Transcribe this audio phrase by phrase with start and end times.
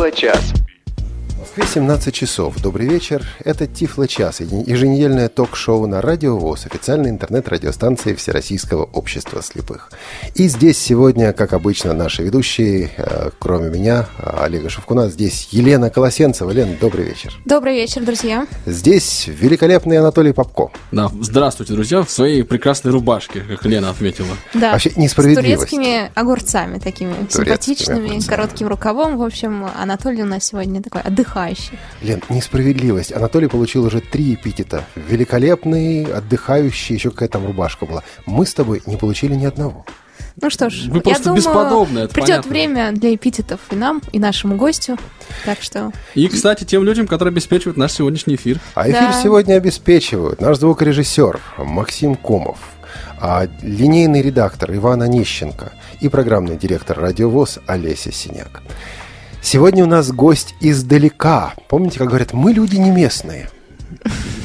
[0.00, 0.59] Тифло-час.
[1.60, 2.56] Москве 17 часов.
[2.62, 3.26] Добрый вечер.
[3.44, 9.90] Это Тифло час, еженедельное ток-шоу на Радио ВОЗ, официальной интернет-радиостанции Всероссийского общества слепых.
[10.34, 16.50] И здесь сегодня, как обычно, наши ведущие, э, кроме меня, Олега Шевкуна, здесь Елена Колосенцева.
[16.50, 17.34] Лен, добрый вечер.
[17.44, 18.46] Добрый вечер, друзья.
[18.64, 20.70] Здесь великолепный Анатолий Попко.
[20.92, 24.34] Да, здравствуйте, друзья, в своей прекрасной рубашке, как Лена отметила.
[24.54, 25.70] Да, Вообще с несправедливость.
[25.70, 28.28] турецкими огурцами такими симпатичными, огурцами.
[28.28, 29.18] коротким рукавом.
[29.18, 31.49] В общем, Анатолий у нас сегодня такой отдыхающий.
[32.02, 33.12] Лен, несправедливость.
[33.12, 34.84] Анатолий получил уже три эпитета.
[34.94, 38.02] Великолепный, отдыхающий, еще какая там рубашка была.
[38.26, 39.84] Мы с тобой не получили ни одного.
[40.40, 42.50] Ну что ж, Вы я просто думаю, бесподобны, это придет понятно.
[42.50, 44.96] время для эпитетов и нам, и нашему гостю.
[45.44, 48.58] Так что И, кстати, тем людям, которые обеспечивают наш сегодняшний эфир.
[48.74, 49.20] А эфир Да.
[49.22, 52.58] сегодня обеспечивают наш звукорежиссер Максим Комов,
[53.20, 58.62] а линейный редактор Иван Онищенко и программный директор «Радиовоз» Олеся Синяк.
[59.42, 61.54] Сегодня у нас гость издалека.
[61.68, 63.48] Помните, как говорят, мы люди не местные.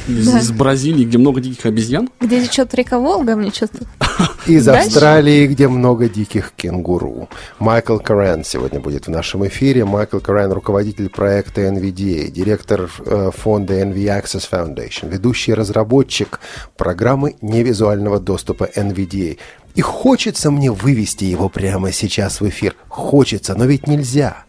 [0.07, 0.39] Из, Да.
[0.39, 2.09] из Бразилии, где много диких обезьян.
[2.19, 3.85] где течет река Волга, мне что-то...
[4.47, 4.87] Из Дальше?
[4.87, 7.27] Австралии, где много диких кенгуру.
[7.59, 9.83] Майкл Карен сегодня будет в нашем эфире.
[9.83, 16.39] Майкл Карен– руководитель проекта NVDA, директор э, фонда NV Access Foundation, ведущий разработчик
[16.77, 19.37] программы невизуального доступа NVDA.
[19.73, 22.75] И хочется мне вывести его прямо сейчас в эфир.
[22.87, 24.45] Хочется, но ведь нельзя.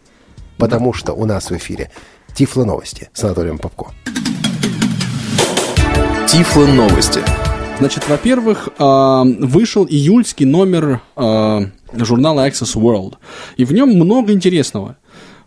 [0.57, 1.91] Потому что у нас в эфире
[2.33, 3.93] Тифло новости с Анатолием Попко.
[6.27, 7.21] Тифло новости.
[7.79, 13.15] Значит, во-первых, а, вышел июльский номер а, журнала Access World.
[13.55, 14.97] И в нем много интересного.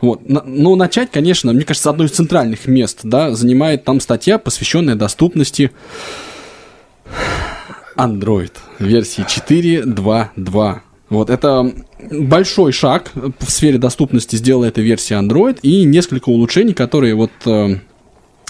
[0.00, 0.22] Вот.
[0.26, 5.72] Но начать, конечно, мне кажется, одно из центральных мест, да, занимает там статья, посвященная доступности
[7.96, 10.80] Android версии 4.2.2.
[11.10, 11.74] Вот, это
[12.10, 17.80] большой шаг в сфере доступности сделала эта версия Android и несколько улучшений, которые вот э,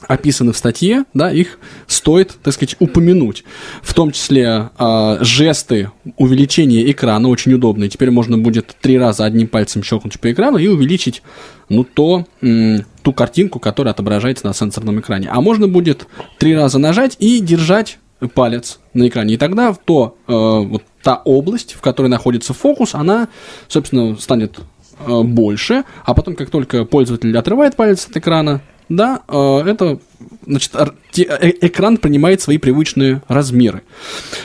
[0.06, 3.44] описаны в статье, да, их стоит, так сказать, упомянуть.
[3.82, 7.88] В том числе э, жесты увеличения экрана очень удобные.
[7.88, 11.22] Теперь можно будет три раза одним пальцем щелкнуть по экрану и увеличить,
[11.70, 15.28] ну, то, м, ту картинку, которая отображается на сенсорном экране.
[15.30, 16.06] А можно будет
[16.38, 17.98] три раза нажать и держать
[18.34, 19.34] палец на экране.
[19.34, 23.28] И тогда то, э, вот та область, в которой находится фокус, она,
[23.68, 24.60] собственно, станет
[25.06, 29.98] э, больше, а потом, как только пользователь отрывает палец от экрана, да, э, это,
[30.46, 30.72] значит,
[31.12, 33.82] те- э- экран принимает свои привычные размеры.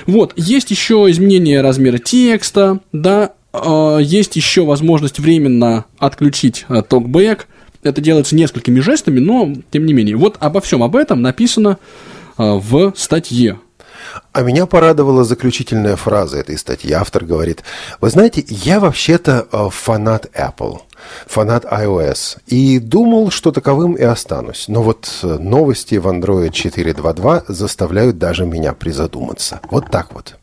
[0.05, 7.47] Вот, есть еще изменение размера текста, да, э, есть еще возможность временно отключить э, токбэк.
[7.83, 10.15] Это делается несколькими жестами, но тем не менее.
[10.15, 11.77] Вот обо всем об этом написано
[12.38, 13.59] э, в статье.
[14.31, 16.91] А меня порадовала заключительная фраза этой статьи.
[16.91, 17.63] Автор говорит,
[18.01, 20.79] вы знаете, я вообще-то э, фанат Apple,
[21.25, 24.65] фанат iOS, и думал, что таковым и останусь.
[24.67, 29.59] Но вот э, новости в Android 4.2.2 заставляют даже меня призадуматься.
[29.69, 30.35] Вот так вот.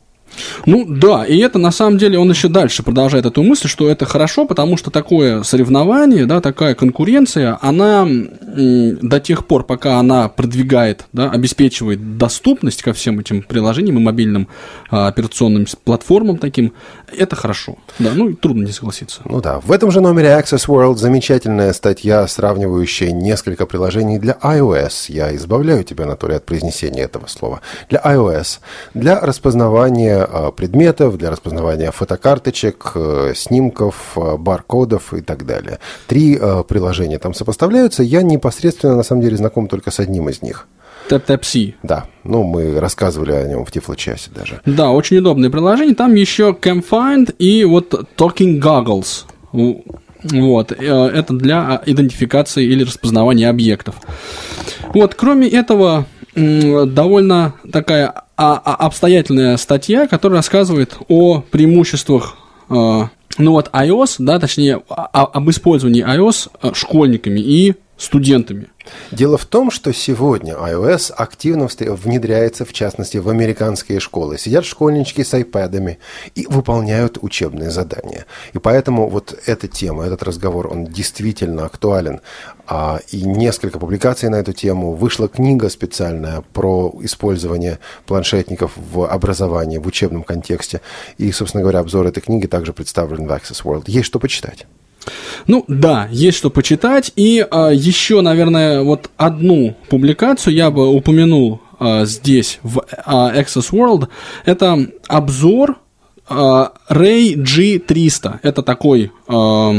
[0.65, 4.05] Ну да, и это на самом деле он еще дальше продолжает эту мысль, что это
[4.05, 11.05] хорошо, потому что такое соревнование, да, такая конкуренция, она до тех пор, пока она продвигает,
[11.13, 14.47] да, обеспечивает доступность ко всем этим приложениям и мобильным
[14.89, 16.73] а, операционным платформам таким,
[17.17, 17.77] это хорошо.
[17.99, 19.21] Да, ну трудно не согласиться.
[19.25, 25.05] Ну да, в этом же номере Access World замечательная статья, сравнивающая несколько приложений для iOS.
[25.09, 27.61] Я избавляю тебя, Анатолий, от произнесения этого слова.
[27.89, 28.59] Для iOS.
[28.93, 35.79] Для распознавания э, предметов, для распознавания фотокарточек, э, снимков, э, баркодов и так далее.
[36.07, 38.03] Три приложения там сопоставляются.
[38.03, 40.67] Я непосредственно, на самом деле, знаком только с одним из них.
[41.09, 41.73] Tap-Tap-C.
[41.83, 44.61] Да, ну мы рассказывали о нем в Тифло-часе даже.
[44.65, 45.95] Да, очень удобное приложение.
[45.95, 49.25] Там еще CamFind и вот Talking Goggles.
[50.23, 53.95] Вот, это для а, идентификации или распознавания объектов.
[54.93, 56.05] Вот, кроме этого,
[56.35, 62.37] довольно такая а- а- обстоятельная статья, которая рассказывает о преимуществах
[62.69, 62.73] э,
[63.37, 68.67] ну вот iOS, да, точнее, об использовании iOS школьниками и студентами.
[69.11, 74.37] Дело в том, что сегодня iOS активно внедряется, в частности, в американские школы.
[74.37, 75.99] Сидят школьнички с айпэдами
[76.35, 78.25] и выполняют учебные задания.
[78.53, 82.19] И поэтому вот эта тема, этот разговор, он действительно актуален.
[82.65, 84.93] А, и несколько публикаций на эту тему.
[84.93, 90.81] Вышла книга специальная про использование планшетников в образовании, в учебном контексте.
[91.17, 93.83] И, собственно говоря, обзор этой книги также представлен в Access World.
[93.87, 94.65] Есть что почитать.
[95.47, 97.11] Ну да, есть что почитать.
[97.15, 103.71] И а, еще, наверное, вот одну публикацию я бы упомянул а, здесь, в а, Access
[103.71, 104.07] World.
[104.45, 105.77] Это обзор
[106.27, 108.39] а, Ray G300.
[108.41, 109.75] Это такой, а,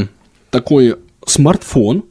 [0.49, 0.95] такой
[1.25, 2.03] смартфон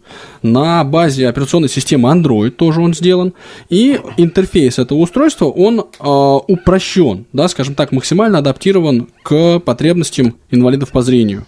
[0.43, 3.32] на базе операционной системы Android, тоже он сделан,
[3.70, 10.90] и интерфейс этого устройства, он э, упрощен, да, скажем так, максимально адаптирован к потребностям инвалидов
[10.90, 11.46] по зрению.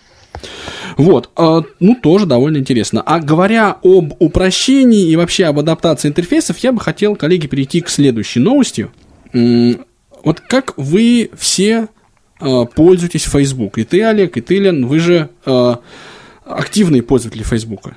[0.96, 3.02] Вот, э, ну, тоже довольно интересно.
[3.04, 7.88] А говоря об упрощении и вообще об адаптации интерфейсов, я бы хотел, коллеги, перейти к
[7.88, 8.88] следующей новости.
[9.32, 11.88] Вот как вы все
[12.40, 13.78] э, пользуетесь Facebook?
[13.78, 15.74] И ты, Олег, и ты, Лен, вы же э,
[16.44, 17.96] активные пользователи Фейсбука.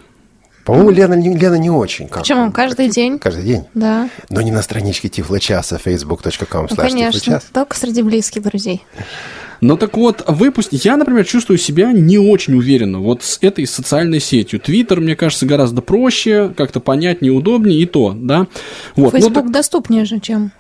[0.69, 2.07] По-моему, Лена, не- Лена не очень.
[2.07, 2.51] Как Почему?
[2.51, 3.17] Каждый день.
[3.17, 3.63] Каждый день.
[3.73, 4.09] Да.
[4.29, 7.19] Но не на страничке Тифлочаса, facebook.com Ну, конечно.
[7.19, 7.45] Тифлочас.
[7.51, 8.83] Только среди близких друзей.
[9.61, 10.69] Ну так вот, выпуск...
[10.71, 14.59] я, например, чувствую себя не очень уверенно вот с этой социальной сетью.
[14.59, 18.47] Твиттер, мне кажется, гораздо проще, как-то понятнее, удобнее и то, да.
[18.95, 19.11] Вот.
[19.13, 20.51] ну, Facebook так- доступнее же, чем...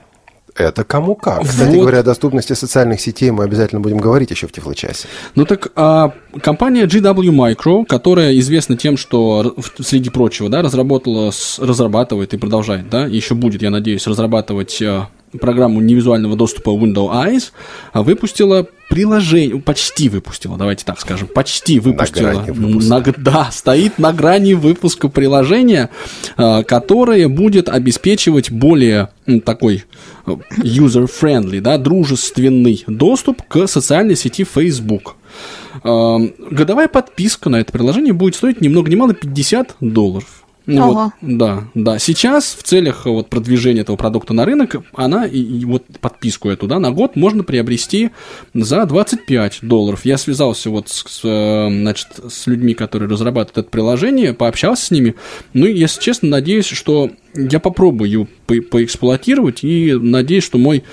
[0.59, 1.43] Это кому как.
[1.43, 1.81] Кстати Вот.
[1.81, 5.07] говоря, о доступности социальных сетей мы обязательно будем говорить еще в Тифлочасе.
[5.35, 6.11] Ну так а,
[6.41, 13.05] компания GW Micro, которая известна тем, что среди прочего, да, разработала, разрабатывает и продолжает, да,
[13.05, 15.07] еще будет, я надеюсь, разрабатывать а,
[15.39, 17.51] программу невизуального доступа Windows Eyes,
[17.93, 22.31] а, выпустила приложение, почти выпустила, давайте так скажем, почти выпустила.
[22.31, 22.89] грани выпуска.
[22.89, 25.89] На да, стоит на грани выпуска приложения,
[26.37, 29.09] а, которое будет обеспечивать более
[29.45, 29.85] такой
[30.25, 35.15] э, user-friendly, да, дружественный доступ к социальной сети Facebook.
[35.83, 40.38] Годовая подписка на это приложение будет стоить ни много ни мало 50 долларов.
[40.69, 40.93] Ну Ого.
[40.93, 41.97] вот, да, да.
[41.97, 46.49] Сейчас в целях э, вот, продвижения этого продукта на рынок, она и, и вот подписку
[46.49, 48.11] эту, да, на год можно приобрести
[48.53, 50.05] за 25 долларов.
[50.05, 54.91] Я связался вот с, с, э, значит, с людьми, которые разрабатывают это приложение, пообщался с
[54.91, 55.15] ними.
[55.53, 60.83] Ну, и, если честно, надеюсь, что я попробую ее по- поэксплуатировать и надеюсь, что мой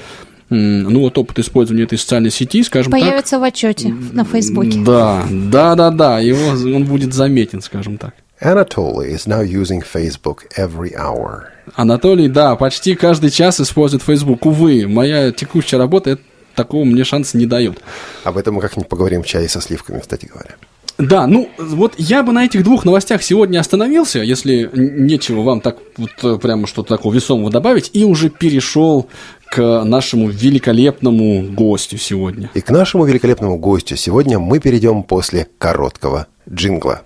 [0.48, 4.78] ну вот опыт использования этой социальной сети, скажем так, Появится в отчете на Фейсбуке.
[4.86, 8.14] да, да, да, да, его, он будет заметен, скажем так.
[8.40, 11.44] Anatoly is now using Facebook every hour.
[11.74, 14.40] Анатолий, да, почти каждый час использует Facebook.
[14.42, 16.18] Увы, моя текущая работа
[16.54, 17.78] такого мне шанса не дает.
[18.24, 20.56] Об этом мы как-нибудь поговорим в чае со сливками, кстати говоря.
[20.98, 25.76] Да, ну вот я бы на этих двух новостях сегодня остановился, если нечего вам так
[25.98, 29.06] вот э, прямо что-то такого весомого добавить, и уже перешел
[29.50, 32.50] к нашему великолепному гостю сегодня.
[32.54, 37.02] И к нашему великолепному гостю сегодня мы перейдем после короткого джингла.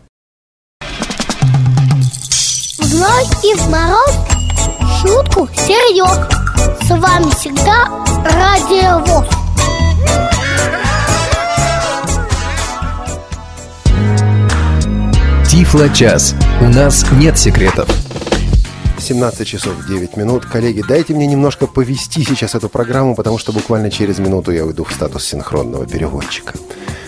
[3.01, 4.15] В мороз
[5.01, 6.19] шутку серьез.
[6.83, 7.89] С вами всегда
[8.27, 9.27] Радио ВОЗ.
[15.49, 16.35] Тифло-час.
[16.61, 17.89] У нас нет секретов.
[19.01, 20.45] 17 часов 9 минут.
[20.47, 24.85] Коллеги, дайте мне немножко повести сейчас эту программу, потому что буквально через минуту я уйду
[24.85, 26.55] в статус синхронного переводчика.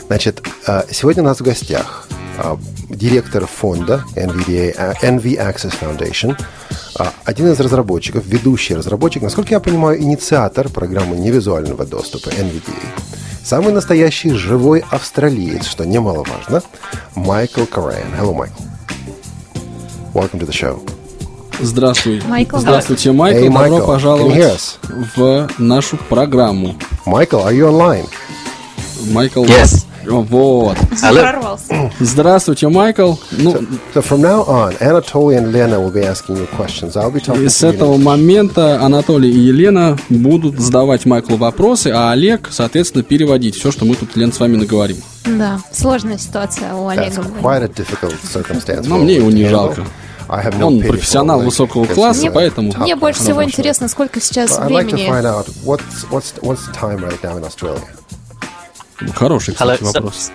[0.06, 2.08] Значит, а, сегодня у нас в гостях
[2.38, 2.58] а,
[2.88, 6.36] директор фонда NVDA, а, NV Access Foundation,
[7.24, 12.86] один из разработчиков, ведущий разработчик, насколько я понимаю, инициатор программы невизуального доступа NVDA.
[13.42, 16.62] Самый настоящий живой австралиец, что немаловажно,
[17.14, 18.08] Майкл Карайан.
[18.18, 18.62] Hello, Майкл.
[20.14, 21.01] Welcome to the show.
[21.60, 22.22] Здравствуй.
[22.26, 22.58] Майкл.
[22.58, 23.38] Здравствуйте, Майкл.
[23.38, 23.86] Hey, Добро Michael.
[23.86, 24.78] Пожаловать
[25.16, 26.74] в нашу программу.
[27.06, 28.06] Michael, are you online?
[29.10, 29.44] Майкл.
[29.44, 29.86] Yes.
[30.04, 30.76] Вот.
[32.00, 33.14] Здравствуйте, Майкл.
[33.30, 33.56] Ну,
[33.94, 36.96] So from now on, Anatoly and Lena will be asking you questions.
[36.96, 42.10] I'll be talking и с этого момента Анатолий и Елена будут задавать Майклу вопросы, а
[42.10, 44.96] Олег, соответственно, переводить все, что мы тут, Лен, с вами наговорим.
[45.24, 47.22] Да, сложная ситуация у Олега.
[47.22, 48.84] That's quite a difficult circumstance.
[48.88, 49.86] Но мне его не жалко.
[50.28, 55.08] Он профессионал высокого класса, поэтому- Мне больше всего интересно, сколько сейчас времени.
[59.14, 60.30] Хороший, кстати, вопрос.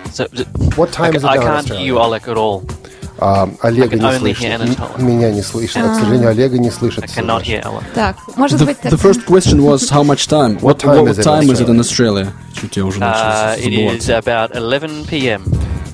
[0.76, 2.70] What time is it I can't hear you, at all.
[3.20, 4.46] А, Олега не слышно.
[4.98, 5.88] Меня не слышно.
[5.88, 7.04] К сожалению, Олега не слышит.
[7.94, 10.60] Так, может The, быть, the first question was how much time?
[10.60, 11.80] What, time is it in Australia?
[11.80, 12.32] Australia?
[12.60, 15.42] Чуть я уже Uh, начал it is about 11 p.m.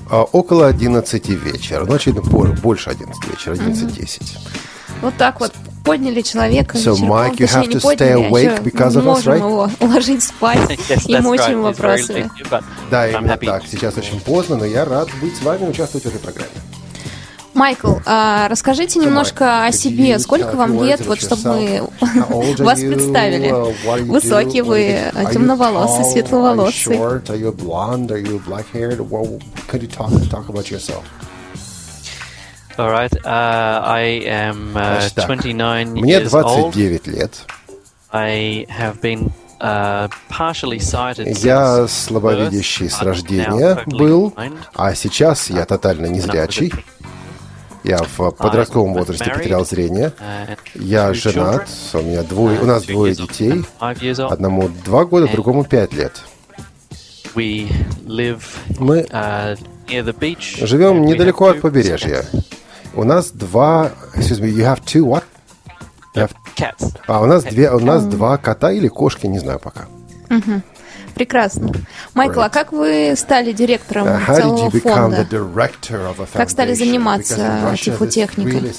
[0.09, 1.85] А, Около 11 вечера.
[1.85, 4.37] Ну, очевидно, пор- больше 11 вечера, 11.10.
[5.01, 5.51] вот так вот
[5.83, 6.77] подняли человека.
[6.77, 9.33] So, вечерком, Mike, you have не to подняли, stay а awake because of us, можем
[9.33, 9.37] right?
[9.37, 10.59] его уложить спать
[10.89, 11.13] Yes, и
[11.63, 12.19] вопросами.
[12.39, 13.63] late, but Да, именно так.
[13.69, 16.49] Сейчас очень поздно, но я рад быть с вами участвовать в этой программе.
[17.55, 20.19] Майкл, а, расскажите немножко о себе.
[20.19, 21.89] Сколько вам лет, вот чтобы мы
[22.59, 23.49] вас представили?
[23.49, 24.99] Uh, Высокий вы,
[25.31, 26.99] темноволосый, светловолосый.
[32.77, 33.11] All right.
[33.23, 35.25] Uh, I am uh, Значит так.
[35.27, 36.73] 29 Мне years old.
[36.73, 37.45] 29 лет.
[38.11, 39.31] I have been
[39.61, 41.25] uh, partially sighted.
[41.41, 44.33] Я since слабовидящий с рождения был,
[44.73, 46.73] а сейчас я тотально незрячий.
[47.87, 50.11] Я в подростковом возрасте потерял зрение.
[50.75, 53.63] Я женат, у меня двое, у нас двое детей.
[54.27, 56.21] Одному два года, другому пять лет.
[58.79, 59.05] Мы
[60.65, 62.25] живем недалеко от побережья.
[62.95, 63.91] У нас два...
[64.15, 65.23] Excuse me, you have two what?
[66.15, 66.95] You have- Cats.
[67.07, 69.87] А, у нас, две, у нас два кота или кошки, не знаю пока.
[71.15, 71.71] Прекрасно.
[72.13, 75.25] Майкл, а как вы стали директором Uh, целого фонда?
[76.33, 77.35] Как стали заниматься
[77.81, 78.51] тифлотехникой?
[78.59, 78.73] really?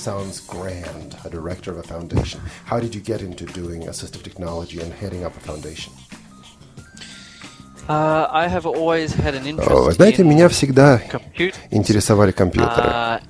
[7.89, 8.29] Uh,
[9.93, 11.01] знаете, меня всегда
[11.71, 12.89] интересовали компьютеры.
[12.89, 13.21] uh,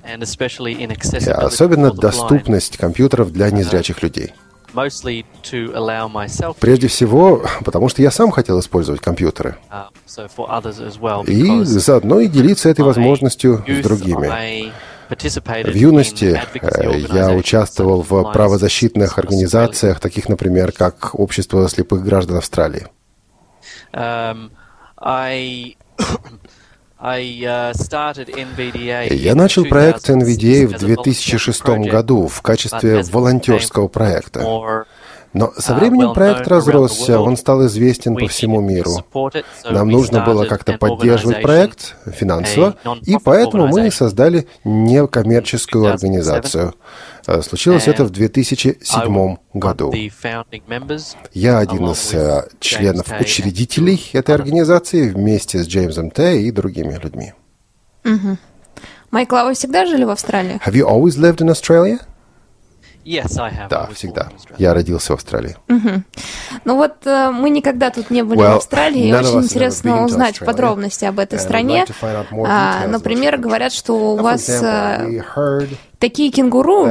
[1.45, 4.33] особенно доступность компьютеров для незрячих людей.
[6.59, 9.57] Прежде всего, потому что я сам хотел использовать компьютеры.
[9.71, 9.87] uh,
[11.27, 14.27] И заодно и делиться этой возможностью с другими.
[15.09, 22.87] В юности э, я участвовал в правозащитных организациях, таких, например, как Общество слепых граждан Австралии.
[26.99, 27.71] Uh.
[29.13, 33.87] Я начал проект 2006 NVDA в as a volunteer 2006 project, году в качестве волонтерского
[33.87, 34.85] проекта.
[35.33, 38.93] Но со uh, временем well проект разросся, он стал известен по всему миру.
[39.69, 45.93] Нам нужно было как-то поддерживать проект финансово, и поэтому мы создали некоммерческую 2007.
[45.93, 46.73] организацию.
[47.27, 49.93] Э, Случилось это в And I 2007 was году.
[51.33, 57.33] Я один из James членов учредителей этой организации вместе с Джеймсом Т и другими людьми.
[59.11, 60.59] Майкл, а вы всегда жили в Австралии?
[60.65, 61.99] Have you always lived in Australia?
[63.07, 63.69] Yes, I have.
[63.69, 64.29] Да, всегда.
[64.57, 65.55] Я родился в Австралии.
[66.65, 70.39] Ну вот э, мы никогда тут не были Well, в Австралии, и очень интересно узнать
[70.39, 71.85] подробности об этой стране.
[72.01, 76.87] like А, например, говорят, что у вас example, э, такие кенгуру,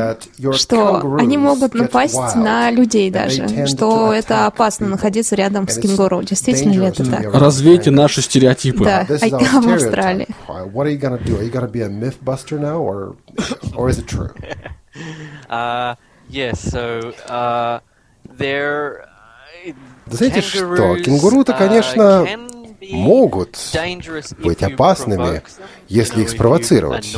[0.53, 6.23] что они могут напасть на людей даже, что это опасно находиться рядом с кенгуру.
[6.23, 7.35] Действительно ли это так?
[7.35, 8.85] Развейте наши стереотипы.
[8.85, 9.07] Да.
[9.09, 9.69] А в.
[9.77, 10.27] Австралии.
[15.49, 15.97] Uh?
[16.49, 16.61] Uh,
[17.29, 17.81] uh,
[18.49, 18.93] uh,
[20.07, 22.27] знаете что, кенгуру-то, uh, конечно,
[22.91, 23.59] могут
[24.43, 25.43] быть опасными,
[25.89, 27.17] если их спровоцировать,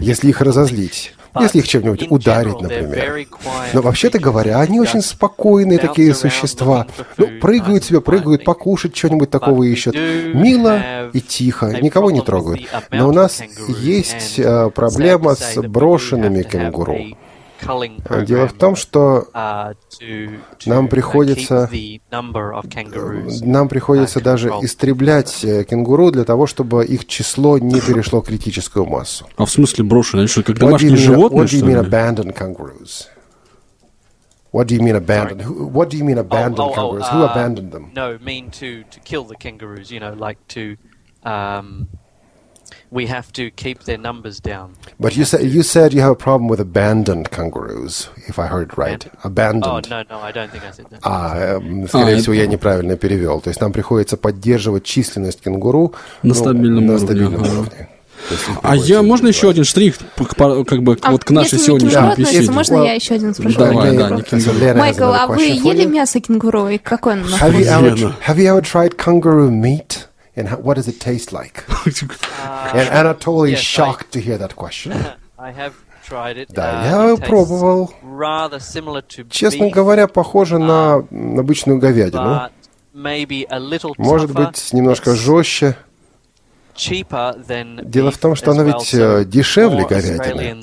[0.00, 3.26] если их разозлить, если их чем-нибудь ударить, например.
[3.72, 6.86] Но вообще-то говоря, они очень спокойные такие существа.
[7.16, 9.94] Ну, прыгают себе, прыгают, покушать что-нибудь такого ищут.
[9.94, 12.62] Мило и тихо, никого не трогают.
[12.90, 16.98] Но у нас есть э, проблема с брошенными кенгуру.
[18.24, 19.74] Дело в том, что uh,
[20.66, 21.68] нам uh, приходится-
[23.42, 28.86] нам приходится uh, даже истреблять э, кенгуру для того, чтобы их число не перешло критическую
[28.86, 29.26] массу.
[29.36, 30.22] А в смысле брошенные?
[30.22, 33.08] Они что, как домашние животные, what do you mean abandoned kangaroos?
[34.52, 35.42] What do you mean abandoned?
[35.42, 37.08] Who, what do you mean abandoned Oh, oh, oh, kangaroos?
[37.08, 37.90] Who uh, abandoned them?
[37.94, 39.90] No, mean to to kill the kangaroos.
[39.90, 40.76] You know, like to.
[41.24, 41.88] Um,
[42.90, 44.70] we have to keep their numbers down.
[44.98, 48.70] But you said you said you have a problem with abandoned kangaroos, if I heard
[48.72, 49.06] it right.
[49.24, 49.90] Oh Abandoned.
[49.90, 51.00] no, no, I don't think I said that.
[51.02, 53.40] А, эм, скорее А, всего, это- я неправильно перевел.
[53.40, 57.88] То есть нам приходится поддерживать численность кенгуру На ну, стабильном на уровне, стабильном уровне.
[58.62, 62.50] А я, можно еще один штрих, как бы, А вот к нашей сегодняшней беседе?
[62.50, 63.58] можно я еще один спрошу?
[63.58, 66.68] Давай, да, не Майкл, а вы ели мясо кенгуру?
[66.68, 70.05] И какое оно have you ever tried kangaroo meat?
[70.36, 71.64] And how, what does it taste like?
[72.74, 74.92] And Anatoly is yes, I- shocked to hear that question.
[75.38, 75.72] I have
[76.06, 76.48] tried it.
[76.52, 77.92] Да, Uh, я пробовал.
[78.02, 80.96] Rather similar to Честно beef, говоря, похоже на
[81.38, 82.50] обычную говядину.
[82.94, 84.46] maybe a little Может tougher.
[84.50, 85.76] быть, немножко It's жестче.
[87.84, 90.62] Дело в том, что well, ведь э, дешевле говядины.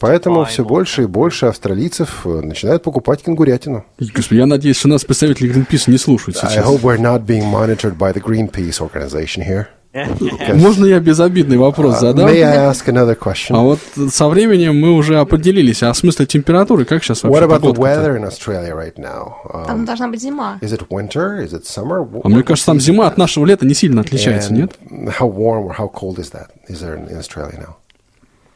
[0.00, 3.84] Поэтому все больше и больше австралийцев э, начинают покупать кенгурятину.
[3.98, 6.66] Господи, я надеюсь, что нас представители Гринписа не слушают I сейчас.
[6.66, 9.68] hope we're not being monitored by the Greenpeace organization here.
[9.92, 12.28] Можно я безобидный вопрос Uh, задам?
[12.28, 13.56] may I ask another question?
[13.56, 13.80] А вот
[14.12, 15.82] со временем мы уже определились.
[15.82, 19.32] А в смысле температуры, как сейчас What вообще about the weather in Australia right now?
[19.66, 20.58] Там Um, должна быть зима.
[20.62, 21.42] is it winter?
[21.44, 22.08] Is it summer?
[22.22, 24.72] А мне кажется, там зима от нашего лета не сильно отличается, нет?
[25.18, 26.50] How warm or how cold is that?
[26.68, 27.76] Is there in, Australia now?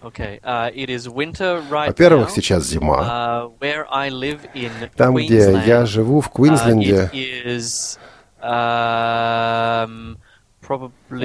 [0.06, 2.34] Okay, uh, it is winter right Во-первых, now.
[2.34, 3.00] сейчас зима.
[3.00, 7.98] Uh, where I live in Там, где я живу, в uh, Квинсленде, it is
[8.40, 10.16] um,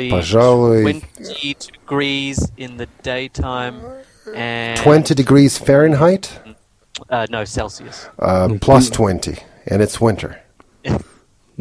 [0.10, 0.84] Пожалуй,
[1.18, 3.76] 20 degrees in the daytime
[4.36, 6.30] and 20 degrees Fahrenheit,
[7.10, 8.08] uh, no Celsius.
[8.20, 10.38] uh, plus 20, and it's winter.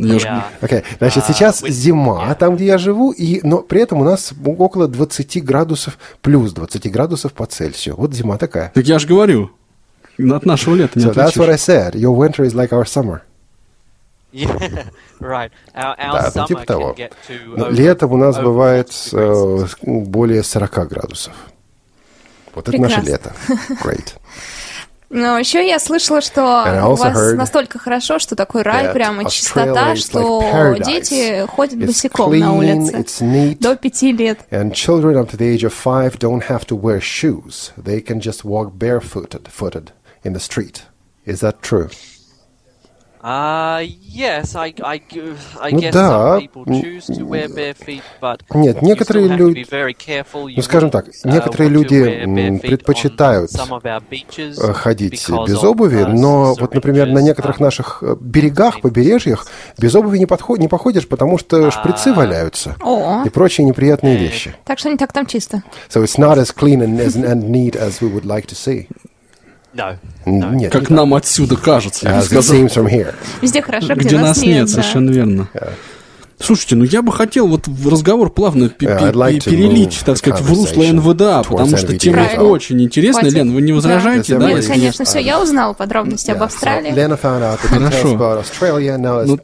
[0.01, 0.45] Yeah.
[0.61, 2.37] Окей, значит, А, сейчас вы- зима, Yeah.
[2.37, 6.89] там, где я живу, и, но при этом у нас около 20 градусов, плюс 20
[6.93, 7.97] градусов по Цельсию.
[7.97, 8.71] Вот зима такая.
[8.73, 9.51] Так я же говорю,
[10.17, 11.65] от нашего лета не So that's what I отличишь.
[11.65, 11.95] said.
[11.97, 13.03] Your winter is like our summer.
[13.03, 13.17] Yeah, right.
[13.17, 15.51] Our, our Да,
[16.35, 16.91] ну, summer типа того.
[16.93, 19.77] can get to Но over- летом у нас бывает 40 degrees.
[19.83, 21.33] э, более 40 градусов.
[22.55, 23.33] Вот это наше лето.
[23.83, 24.15] Great.
[25.11, 26.43] Но еще я слышала, что
[26.91, 32.39] у вас настолько хорошо, что такой рай, прямо чистота, что like дети ходят It's босиком
[32.39, 33.07] на улице.
[33.25, 33.59] neat.
[33.61, 34.41] До пяти лет.
[34.51, 37.73] And children up to the age of five don't have to wear shoes.
[37.83, 39.93] They can just walk barefooted footed
[40.25, 40.83] in the street.
[41.25, 41.89] Is that true?
[43.21, 45.01] Uh, yes, I, I,
[45.61, 46.39] I Ну guess да.
[46.39, 49.65] some people choose to wear bare feet, but Нет, you некоторые still have to люди-
[49.65, 50.47] be very careful.
[50.47, 53.83] You Ну, скажем так, uh, некоторые люди, wear bare м, feet предпочитают, on some of
[53.85, 58.03] our beaches э, ходить because без of, обуви, uh, но вот, например, на некоторых наших
[58.03, 59.47] э, берегах, побережьях
[59.79, 64.55] без обуви не, подход, не походишь, потому что шприцы валяются О, и прочие неприятные вещи.
[64.65, 65.63] так что не так там чисто.
[65.91, 68.89] So it's not as clean and, as, and neat as we would like to see.
[69.79, 69.97] No.
[70.55, 72.09] Нет, Как не нам отсюда кажется.
[73.41, 74.73] Везде хорошо, где, Где нас нет, да.
[74.73, 75.49] совершенно верно.
[76.41, 80.17] Слушайте, ну я бы хотел вот в разговор плавно Yeah, like пе- to перелить, так
[80.19, 82.45] сказать, в русло НВДА, потому что тема Правильно.
[82.45, 83.31] очень интересная.
[83.31, 84.47] Лен, вы не возражаете, Да.
[84.47, 84.53] да?
[84.53, 86.93] Нет, конечно, все, я узнала подробности об Yeah, Австралии.
[87.59, 88.09] Хорошо.
[88.09, 89.37] Ну.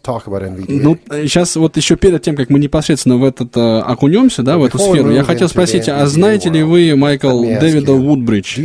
[0.69, 4.65] Ну, сейчас вот еще перед тем, как мы непосредственно в этот э, окунемся, да, в
[4.65, 8.59] эту сферу, я хотел спросить, а знаете ли вы Майкл Дэвида Вудбридж?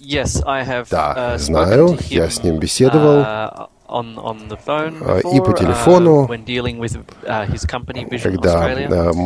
[0.00, 0.86] Yes, I have.
[0.90, 3.18] Да, uh, знаю, spoken to я с ним беседовал.
[3.22, 4.94] uh, on, on the phone
[5.34, 6.36] и по uh, телефону, uh,
[8.22, 8.72] когда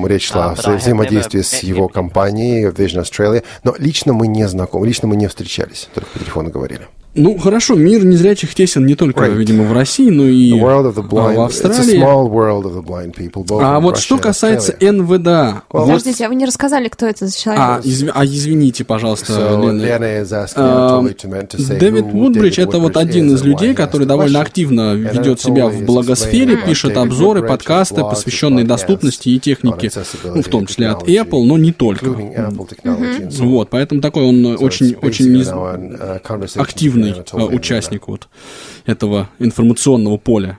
[0.06, 4.46] речь шла Uh, о have взаимодействии с его компанией Vision Australia, но лично мы не
[4.48, 6.88] знакомы, лично мы не встречались, только по телефону говорили.
[7.14, 9.34] Ну, хорошо, мир незрячих тесен не только, Right.
[9.36, 10.62] видимо, в России, но и а,
[11.08, 12.00] blind, в it's a Австралии.
[13.16, 14.76] people, А вот Russia что касается.
[14.80, 17.60] НВДА, вот, Подождите, а вы не рассказали, кто это за человек?
[17.60, 19.82] а, изв- а извините, пожалуйста, So Лена.
[20.54, 21.02] А,
[21.80, 26.96] Дэвид Вудбридж это вот один из людей, который довольно активно ведет себя в благосфере, пишет
[26.96, 29.90] обзоры, подкасты, посвященные доступности и технике,
[30.32, 32.06] ну, в том числе от Apple, но не только.
[33.40, 34.96] Вот, поэтому такой он So очень,
[37.08, 38.28] uh, активный э, участник вот
[38.86, 40.58] этого информационного поля.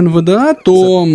[0.00, 1.06] НВДА, то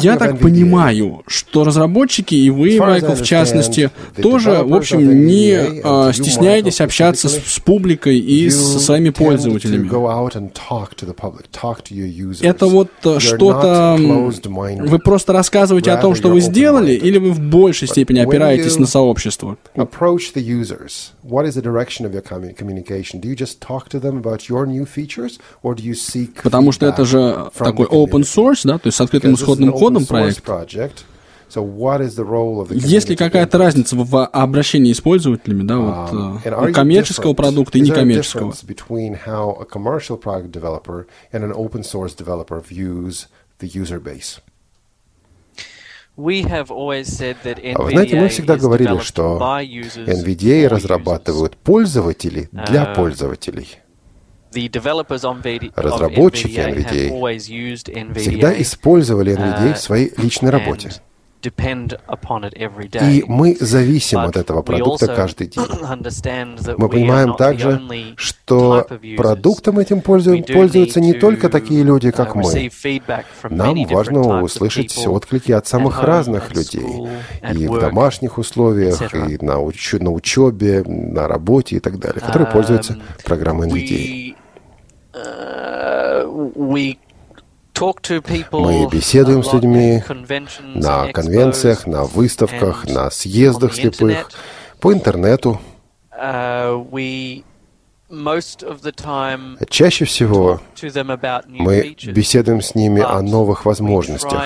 [0.00, 3.90] я так понимаю, что разработчики и вы, Майкл, в частности,
[4.22, 9.88] тоже, в общем, не э, стесняетесь общаться с, публикой и со своими пользователями.
[12.44, 13.96] Это вот э, что-то...
[14.88, 18.86] Вы просто рассказываете о том, что вы сделали, или вы в большей степени опираетесь на
[18.86, 19.56] сообщество?
[26.42, 27.86] Потому что это же такой?
[28.04, 30.44] Open source, да, то есть с открытым исходным кодом проект.
[32.88, 37.80] Есть ли какая-то разница в обращении с пользователями, да, вот Um, э, коммерческого продукта и
[37.82, 38.52] некоммерческого?
[47.74, 49.38] А вы знаете, мы всегда говорили, что
[50.06, 53.68] NVDA разрабатывают пользователи для А, пользователей.
[55.74, 60.92] Разработчики NVDA Всегда использовали NVDA uh, в своей личной работе.
[61.42, 65.64] И мы зависим от этого продукта каждый день.
[66.78, 67.80] Мы понимаем также,
[68.16, 72.42] что продуктом этим пользуются не только такие люди, uh, как мы.
[72.42, 77.06] feedback from Нам важно услышать отклики от самых разных людей.
[77.52, 82.48] И в домашних условиях, и на, уч- на учебе, на работе и так далее, которые
[82.48, 83.76] Um, пользуются программой NVDA.
[83.76, 85.05] we, uh, we talk to people
[88.52, 90.02] Мы беседуем с людьми
[90.74, 94.34] На конвенциях, на выставках, на съездах слепых, internet.
[94.80, 95.60] по интернету.
[99.68, 100.60] Чаще всего
[101.48, 104.40] мы беседуем с ними о новых возможностях.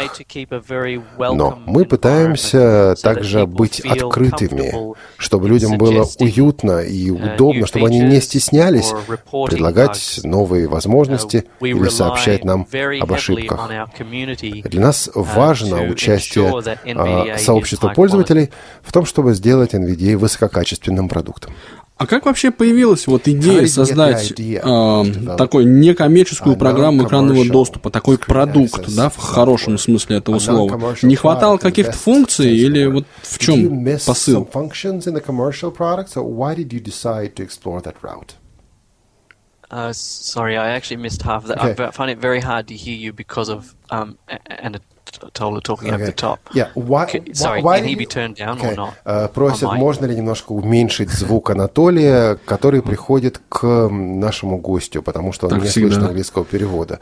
[1.18, 8.00] Но мы пытаемся также быть открытыми, чтобы людям было уютно и uh, удобно, чтобы они
[8.00, 8.94] не стеснялись
[9.46, 12.66] предлагать новые возможности Uh, we или сообщать нам
[13.00, 13.70] об ошибках.
[14.64, 16.62] Для нас uh, важно участие
[16.96, 18.50] а, сообщества пользователей
[18.82, 21.52] в том, чтобы сделать NVDA высококачественным продуктом.
[22.00, 25.02] А как вообще появилась вот идея создать э,
[25.36, 30.96] такой некоммерческую программу экранного доступа, такой продукт, да, в хорошем смысле этого слова?
[31.02, 34.48] Не хватало каких-то функций или вот в чем посыл?
[39.72, 41.60] Uh, sorry, I actually missed half of that.
[41.60, 41.84] Okay.
[41.84, 44.40] I find it very hard to hear you because of um, A-
[45.21, 46.39] Anna Tola talking over the top.
[46.53, 46.71] Yeah.
[46.73, 48.73] Why, Ca- why- sorry, why can did he you- be turned down Okay.
[48.73, 48.93] or not?
[49.05, 49.79] Э, Просят, On mic?
[49.79, 55.51] можно ли немножко уменьшить звук Анатолия, который приходит к м, нашему гостю, потому что он
[55.51, 55.87] Так не всегда.
[55.87, 56.99] слышит английского перевода.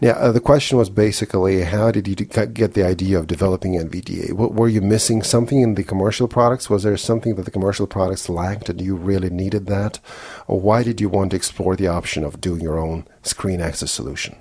[0.00, 3.76] Yeah, uh, the question was basically, how did you d- get the idea of developing
[3.78, 4.28] NVDA?
[4.28, 6.68] W- Were you missing something in the commercial products?
[6.68, 10.00] Was there something that the commercial products lacked and you really needed that?
[10.46, 13.90] Or why did you want to explore the option of doing your own screen access
[13.90, 14.34] solution?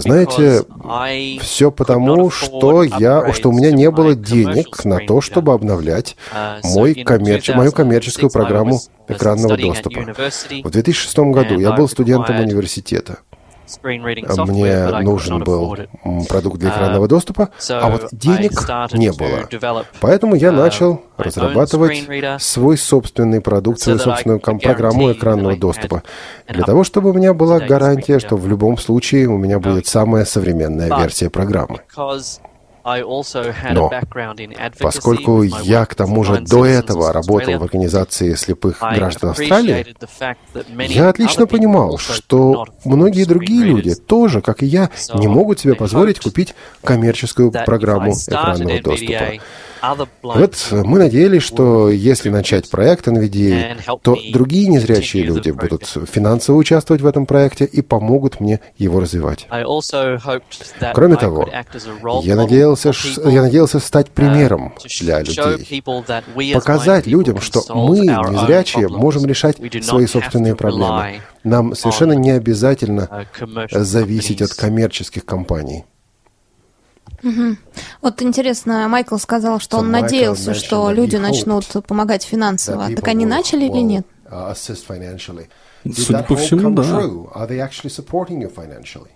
[0.00, 5.20] Знаете, because I Все потому, что я, что у меня не было денег на то,
[5.20, 7.48] чтобы обновлять Uh, мой коммерч...
[7.48, 10.00] мою 2006 коммерческую программу uh, экранного доступа.
[10.00, 13.20] В 2006 году я был студентом университета.
[13.82, 15.76] Мне нужен был
[16.28, 18.52] продукт для Uh, экранного доступа, а вот денег
[18.92, 19.84] не было.
[20.00, 26.02] Поэтому я uh, начал разрабатывать свой собственный продукт, свою собственную программу экранного доступа,
[26.48, 30.24] для того, чтобы у меня была гарантия, что в любом случае у меня будет самая
[30.24, 31.80] современная версия программы.
[32.84, 33.90] Но
[34.78, 39.94] Поскольку я к тому же до этого работал в организации слепых граждан Австралии,
[40.88, 46.20] я отлично понимал, что многие другие люди тоже, как и я, не могут себе позволить
[46.20, 49.32] купить коммерческую программу экранного доступа.
[50.22, 57.00] Вот мы надеялись, что если начать проект NVDA, то другие незрячие люди будут финансово участвовать
[57.00, 59.46] в этом проекте и помогут мне его развивать.
[60.92, 61.48] Кроме того,
[62.22, 65.82] я model надеялся, я надеялся стать uh, примером для людей.
[66.54, 71.20] Показать людям, что мы, незрячие, можем решать свои собственные проблемы.
[71.44, 75.84] Нам совершенно не обязательно uh, commercial зависеть от коммерческих компаний.
[78.00, 82.88] Вот интересно, Майкл сказал, что So он Michael надеялся, что люди начнут помогать финансово.
[82.94, 84.06] Так они начали или нет?
[84.30, 84.54] uh,
[85.92, 86.82] Судя по всему, да.
[86.82, 87.30] true?
[87.34, 89.10] Are they actually supporting you financially?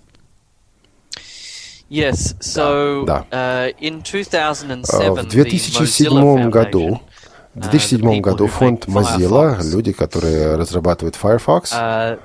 [1.90, 3.26] Yes, so Да.
[3.30, 7.00] uh, in Uh, 2007, В the 2007 Mozilla году, Foundation,
[7.54, 12.18] в uh, 2007 the people году фонд Mozilla, люди, которые разрабатывают Firefox, uh,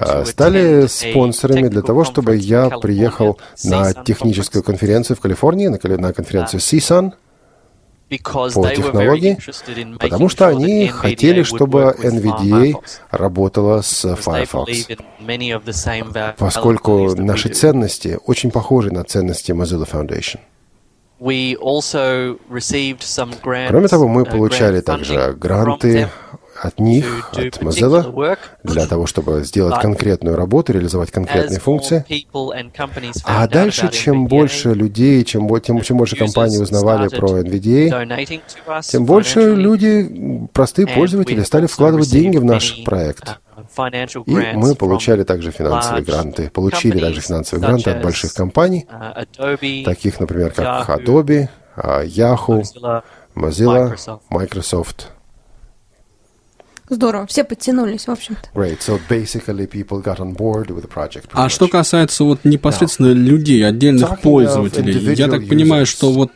[0.00, 6.58] а, стали спонсорами для того, чтобы я приехал на техническую конференцию в Калифорнии, на конференцию
[6.60, 7.12] CSUN,
[8.18, 9.38] по технологии,
[9.98, 12.74] потому что они хотели, чтобы NVDA
[13.10, 14.88] работала с Firefox,
[16.36, 20.40] поскольку наши ценности очень похожи на ценности Mozilla Foundation.
[23.68, 26.10] Кроме того, мы uh, получали также гранты
[26.60, 32.04] от них, от Mozilla, для того, чтобы сделать конкретную работу, реализовать конкретные функции.
[33.24, 39.54] А дальше, чем больше людей, чем, тем, чем больше компаний узнавали про NVDA, тем больше
[39.54, 43.38] люди, простые пользователи, стали вкладывать деньги в наш проект.
[43.76, 46.50] uh, И мы получали также финансовые гранты.
[46.50, 52.62] Получили также финансовые гранты от больших компаний, uh, таких, например, как Adobe, а, Yahoo,
[53.34, 53.96] Mozilla,
[54.30, 55.08] Microsoft.
[56.94, 58.50] Здорово, все подтянулись, в общем-то.
[58.54, 58.78] Great.
[58.78, 61.28] So basically people got on board with the project.
[61.32, 66.30] А что касается вот непосредственно людей, отдельных пользователей, я так понимаю, что вот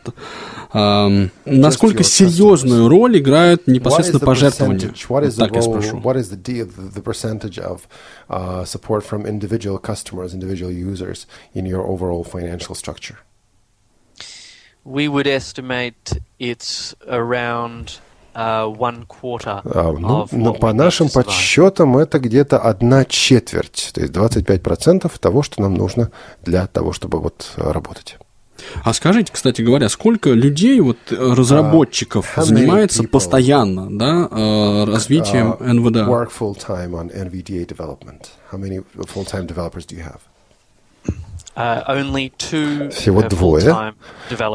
[0.72, 4.92] ам, насколько серьезную роль играют непосредственно пожертвования?
[5.08, 5.98] Вот так я спрошу.
[5.98, 7.82] What is the deal, the percentage of
[8.28, 13.18] uh, support from individual customers, individual users in your overall financial structure?
[14.88, 18.07] we would estimate it's around uh,
[19.64, 25.60] А, ну, ну, по нашим подсчетам это где-то одна четверть, то есть 25% того, что
[25.60, 26.12] нам нужно
[26.44, 28.16] для того, чтобы вот э, работать.
[28.84, 34.84] А скажите, кстати говоря, сколько людей, вот э, разработчиков, many занимается people, постоянно да, э,
[34.84, 36.06] развитием Uh, НВДА?
[36.06, 38.28] Work full time on NVDA development.
[38.52, 40.20] How many full time developers do you have?
[41.58, 43.94] Uh, two Всего uh, двое.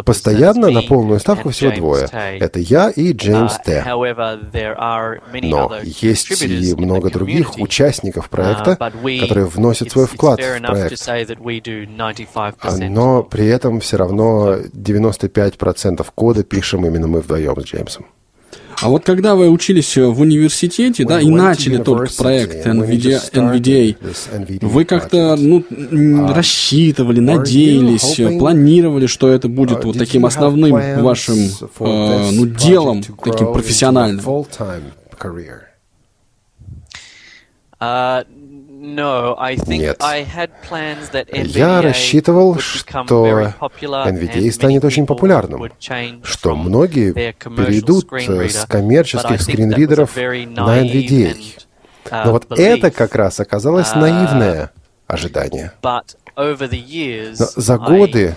[0.06, 2.08] Постоянно на полную ставку всего двое.
[2.39, 3.84] Это я и Джеймс Uh, Т.
[3.86, 10.62] are many Но есть и много других участников проекта, Uh, которые вносят свой вклад в
[10.62, 10.94] проект.
[10.94, 17.20] say that we do 95% Но при этом все равно 95% кода пишем именно мы
[17.20, 18.06] вдвоем с Джеймсом.
[18.81, 24.86] А вот когда вы учились в университете, да, и начали только проект NVDA, NVDA вы
[24.86, 25.63] как-то ну,
[26.33, 31.38] рассчитывали, надеялись, планировали, что это будет вот таким основным вашим
[31.79, 34.23] э, ну, делом, таким профессиональным?
[38.84, 40.02] Uh, нет.
[41.56, 43.54] Я рассчитывал, что
[43.89, 45.72] NVDA станет очень популярным,
[46.24, 51.38] что многие перейдут с коммерческих скринридеров на NVDA.
[52.12, 54.72] Но вот это как раз оказалось наивное
[55.08, 55.72] ожидание.
[55.82, 56.04] Но
[57.38, 58.36] за годы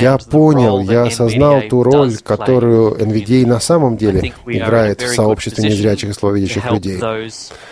[0.00, 6.10] я понял, я осознал ту роль, которую NVDA на самом деле играет в сообществе незрячих
[6.10, 7.00] и слабовидящих людей.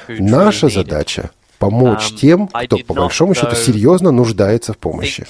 [0.08, 5.26] Наша задача— помочь тем, кто, по большому счету, серьезно нуждается в помощи.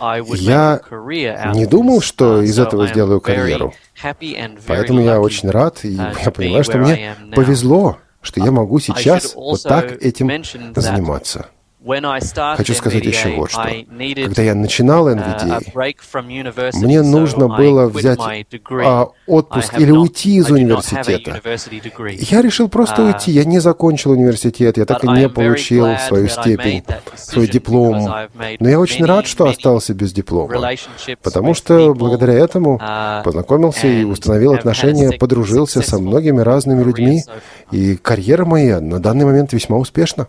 [0.00, 0.80] Я
[1.54, 3.72] не думал, что из этого сделаю карьеру.
[4.66, 5.92] Поэтому я очень рад, и
[6.24, 11.48] я понимаю, что мне повезло, что я могу сейчас вот так этим заниматься.
[12.56, 13.62] Хочу сказать еще вот что.
[14.24, 15.62] Когда я начинал NVDA,
[16.74, 18.18] мне нужно было взять
[18.84, 21.40] а, отпуск или уйти из университета.
[22.30, 23.30] Я решил просто уйти.
[23.30, 26.84] Я не закончил университет, я так и не получил свою степень,
[27.16, 28.10] свой диплом.
[28.58, 30.70] Но я очень рад, что остался без диплома,
[31.22, 32.78] потому что благодаря этому
[33.24, 37.22] познакомился и установил отношения, подружился со многими разными людьми,
[37.70, 40.28] и карьера моя на данный момент весьма успешна.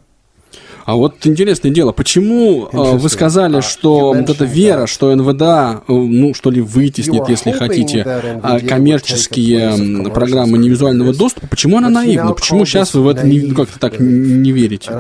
[0.86, 5.84] А вот интересное дело, почему э, вы сказали, uh, что вот эта вера, что НВДА,
[5.88, 12.34] э, ну, что ли, вытеснит, если хотите, а, коммерческие программы невизуального доступа, почему она наивна?
[12.34, 14.92] Почему сейчас вы в это не, как-то так не верите?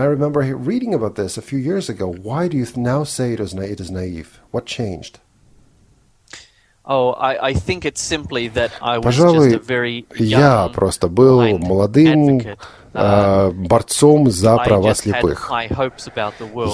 [9.01, 9.62] Пожалуй,
[10.17, 12.41] я просто был молодым
[12.93, 15.49] Э, борцом за права слепых.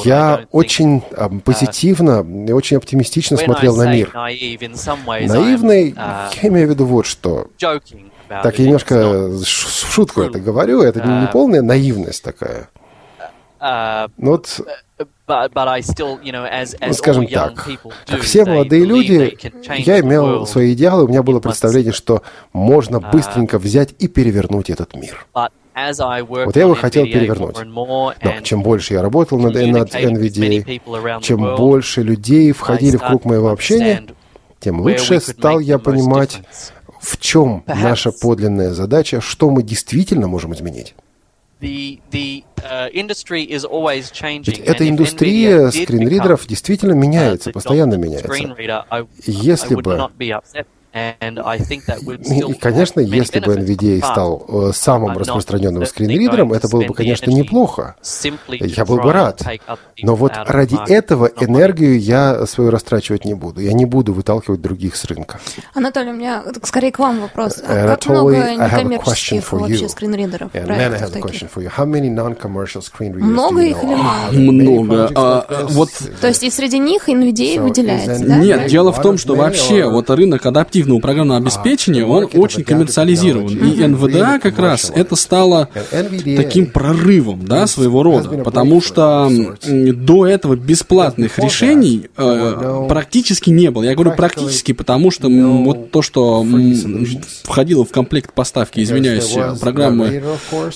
[0.03, 4.12] Я очень э, позитивно и очень оптимистично смотрел на мир.
[5.27, 7.47] Наивный, uh, я имею в виду вот что.
[7.60, 12.69] Так, я немножко в шутку это говорю, это не uh, полная наивность такая.
[13.60, 14.60] Uh, ну вот
[16.87, 17.67] ну, скажем так,
[18.07, 19.37] как все молодые люди,
[19.79, 24.95] я имел свои идеалы, у меня было представление, что можно быстренько взять и перевернуть этот
[24.95, 25.27] мир.
[26.45, 27.57] Вот я бы хотел перевернуть.
[27.65, 33.49] Но чем больше я работал над, над NVDA, чем больше людей входили в круг моего
[33.49, 34.03] общения,
[34.59, 36.41] тем лучше стал я понимать,
[36.99, 40.95] в чем наша подлинная задача, что мы действительно можем изменить.
[44.45, 48.31] Ведь эта индустрия скринридеров действительно uh, меняется, постоянно меняется.
[49.25, 50.09] Если бы
[50.97, 57.95] и, конечно, если бы NVDA стал э, самым распространенным скринридером, это было бы, конечно, неплохо.
[58.47, 59.41] Я был бы рад.
[60.01, 63.62] Но вот ради этого энергию я свою растрачивать не буду.
[63.62, 65.39] Я не буду выталкивать других с рынка.
[65.73, 67.62] Анатолий, у меня скорее к вам вопрос.
[67.65, 70.51] А как много некоммерческих вообще скринридеров?
[73.25, 74.31] Много их или мало?
[74.31, 75.12] Много.
[75.15, 75.89] А, вот...
[76.21, 78.38] То есть и среди них NVDA выделяется, да?
[78.38, 83.47] Нет, дело в том, что вообще вот рынок адаптивных оперативного программного обеспечения, он очень коммерциализирован.
[83.47, 89.30] И НВДА как раз это стало таким прорывом, да, своего рода, потому что
[89.65, 93.84] до этого бесплатных решений э, практически не было.
[93.84, 96.45] Я говорю практически, потому что вот то, что
[97.43, 100.23] входило в комплект поставки, извиняюсь, программы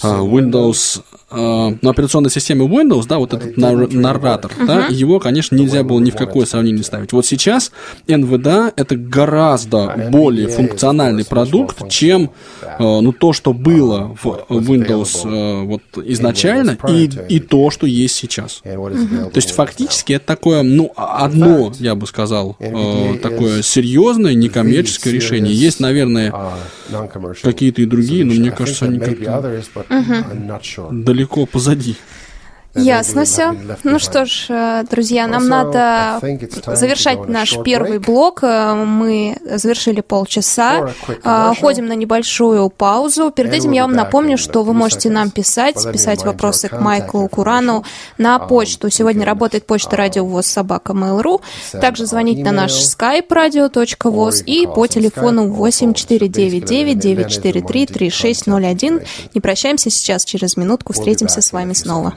[0.02, 4.66] а, Windows на операционной системе Windows, да, вот этот нарратор, uh-huh.
[4.66, 7.14] да, его, конечно, нельзя было ни в какое сравнение ставить.
[7.14, 7.72] Вот сейчас
[8.08, 15.82] NVDA это гораздо более функциональный продукт, чем э, ну, то, что было в Windows вот
[16.06, 18.62] изначально, и, и то, что есть сейчас.
[18.64, 19.32] Uh-huh.
[19.32, 22.58] То есть фактически это такое, ну, одно, я бы сказал,
[23.22, 25.54] такое серьезное некоммерческое решение.
[25.54, 26.34] Есть, наверное,
[27.42, 30.88] какие-то и другие, но мне кажется, они как-то uh-huh.
[30.92, 31.96] далеко далеко позади.
[32.74, 33.54] Ясно все.
[33.84, 36.20] Ну что ж, э, друзья, нам надо
[36.68, 38.44] завершать наш первый блок.
[38.44, 40.92] Э, мы завершили полчаса.
[41.24, 43.32] Э, ходим на небольшую паузу.
[43.32, 47.84] Перед этим я вам напомню, что вы можете нам писать, писать вопросы к Майклу Курану
[48.18, 48.90] на um, почту.
[48.90, 51.42] Сегодня работает почта радио ВОЗ собака Mail.ru.
[51.80, 59.02] Также звонить на наш skype radio.voz и по телефону 8499 943 3601.
[59.34, 62.14] Не прощаемся сейчас, через минутку встретимся с вами снова.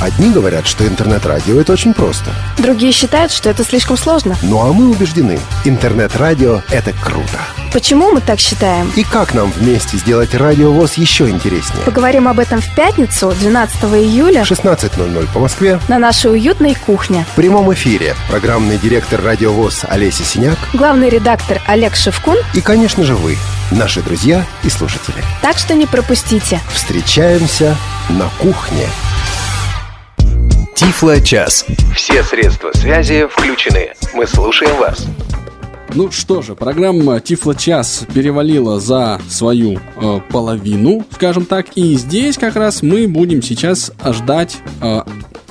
[0.00, 2.30] Одни говорят, что интернет-радио– это очень просто.
[2.56, 4.34] Другие считают, что это слишком сложно.
[4.40, 7.38] Ну а мы убеждены, интернет-радио– это круто.
[7.70, 8.90] Почему мы так считаем?
[8.96, 11.84] И как нам вместе сделать радиовоз еще интереснее?
[11.84, 14.40] Поговорим об этом в пятницу, 12 июля.
[14.40, 15.78] 16.00 по Москве.
[15.88, 17.26] На нашей уютной кухне.
[17.32, 20.58] В прямом эфире программный директор радиовоз Олеся Синяк.
[20.72, 22.38] Главный редактор Олег Шевкун.
[22.54, 23.36] И, конечно же, вы,
[23.70, 25.22] наши друзья и слушатели.
[25.42, 26.60] Так что не пропустите.
[26.72, 27.76] Встречаемся
[28.08, 28.86] на кухне.
[30.80, 31.66] Тифло час.
[31.94, 33.92] Все средства связи включены.
[34.14, 35.06] Мы слушаем вас.
[35.92, 42.38] Ну что же, программа Тифло час перевалила за свою э, половину, скажем так, и здесь
[42.38, 45.02] как раз мы будем сейчас ждать э,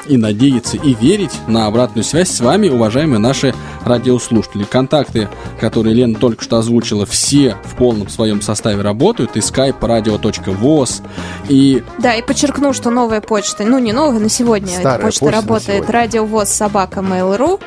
[0.07, 3.53] и надеяться, и верить на обратную связь с вами, уважаемые наши
[3.85, 4.63] радиослушатели.
[4.63, 9.35] Контакты, которые Лена только что озвучила, все в полном своем составе работают.
[9.35, 11.01] И skype radio.voz,
[11.49, 11.83] и...
[11.99, 15.89] Да, и подчеркну, что новая почта, ну не новая, на сегодня Старая почта, почта работает,
[15.89, 17.59] радиовоз собака mail.ru.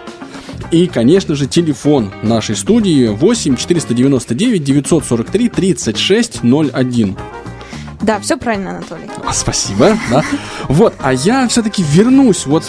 [0.70, 7.16] И, конечно же, телефон нашей студии 8 499 943 3601.
[8.02, 9.08] Да, все правильно, Анатолий.
[9.24, 9.96] А, спасибо.
[10.10, 10.24] Да.
[10.68, 12.64] Вот, а я все-таки вернусь вот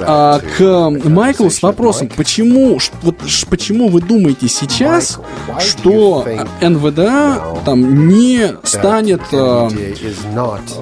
[0.00, 3.16] а, к Майклу с вопросом, почему, вот,
[3.48, 5.20] почему вы думаете сейчас,
[5.60, 6.26] что
[6.60, 9.70] НВДА там не станет а,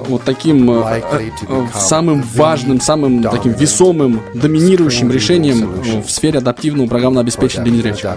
[0.07, 1.01] вот таким а,
[1.75, 8.09] самым важным, самым таким весомым, доминирующим решением в сфере адаптивного программного обеспечения для незрячих?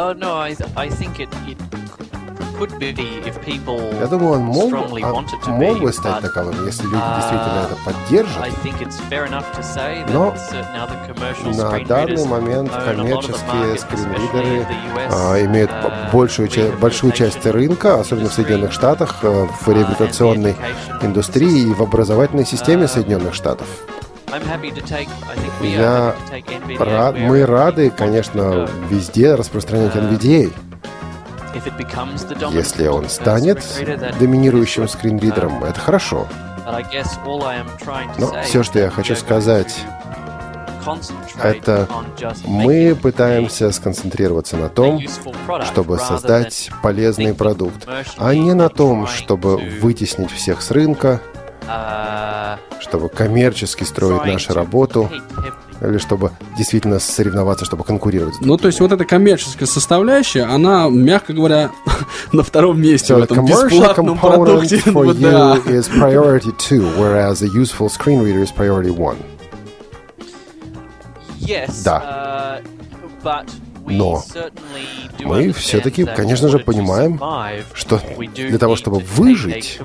[0.00, 1.58] Uh, no, I, I think it, it
[2.60, 8.48] я думаю, он мог, а, мог бы стать таковым, если люди действительно это поддержат.
[10.12, 10.34] Но
[11.52, 14.66] на данный момент коммерческие скринридеры
[15.10, 15.70] а, имеют
[16.12, 20.56] большую, большую часть рынка, особенно в Соединенных Штатах, э, в реабилитационной
[21.02, 23.66] индустрии и в образовательной системе Соединенных Штатов.
[25.62, 26.14] Я
[26.78, 30.52] рад, мы рады, конечно, везде распространять NVDA.
[32.52, 33.64] Если он станет
[34.18, 36.26] доминирующим скринридером, это хорошо.
[38.18, 39.84] Но все, что я хочу сказать,
[41.42, 41.88] это
[42.46, 45.00] мы пытаемся сконцентрироваться на том,
[45.64, 47.86] чтобы создать полезный продукт,
[48.16, 51.20] а не на том, чтобы вытеснить всех с рынка,
[51.66, 55.10] uh, чтобы коммерчески строить нашу работу
[55.80, 58.34] или чтобы действительно соревноваться, чтобы конкурировать.
[58.40, 61.70] Ну, то есть вот эта коммерческая составляющая, она, мягко говоря,
[62.32, 67.46] на втором месте so в этом бесплатном продукте for you is priority two, whereas a
[67.46, 69.16] useful screen reader is priority one.
[71.38, 72.62] Yes, да.
[73.24, 74.22] Uh, но
[75.20, 77.20] мы все-таки, конечно же, понимаем,
[77.74, 78.00] что
[78.34, 79.80] для того, чтобы выжить,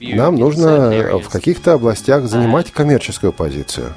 [0.00, 3.94] нам нужно в каких-то областях занимать коммерческую позицию.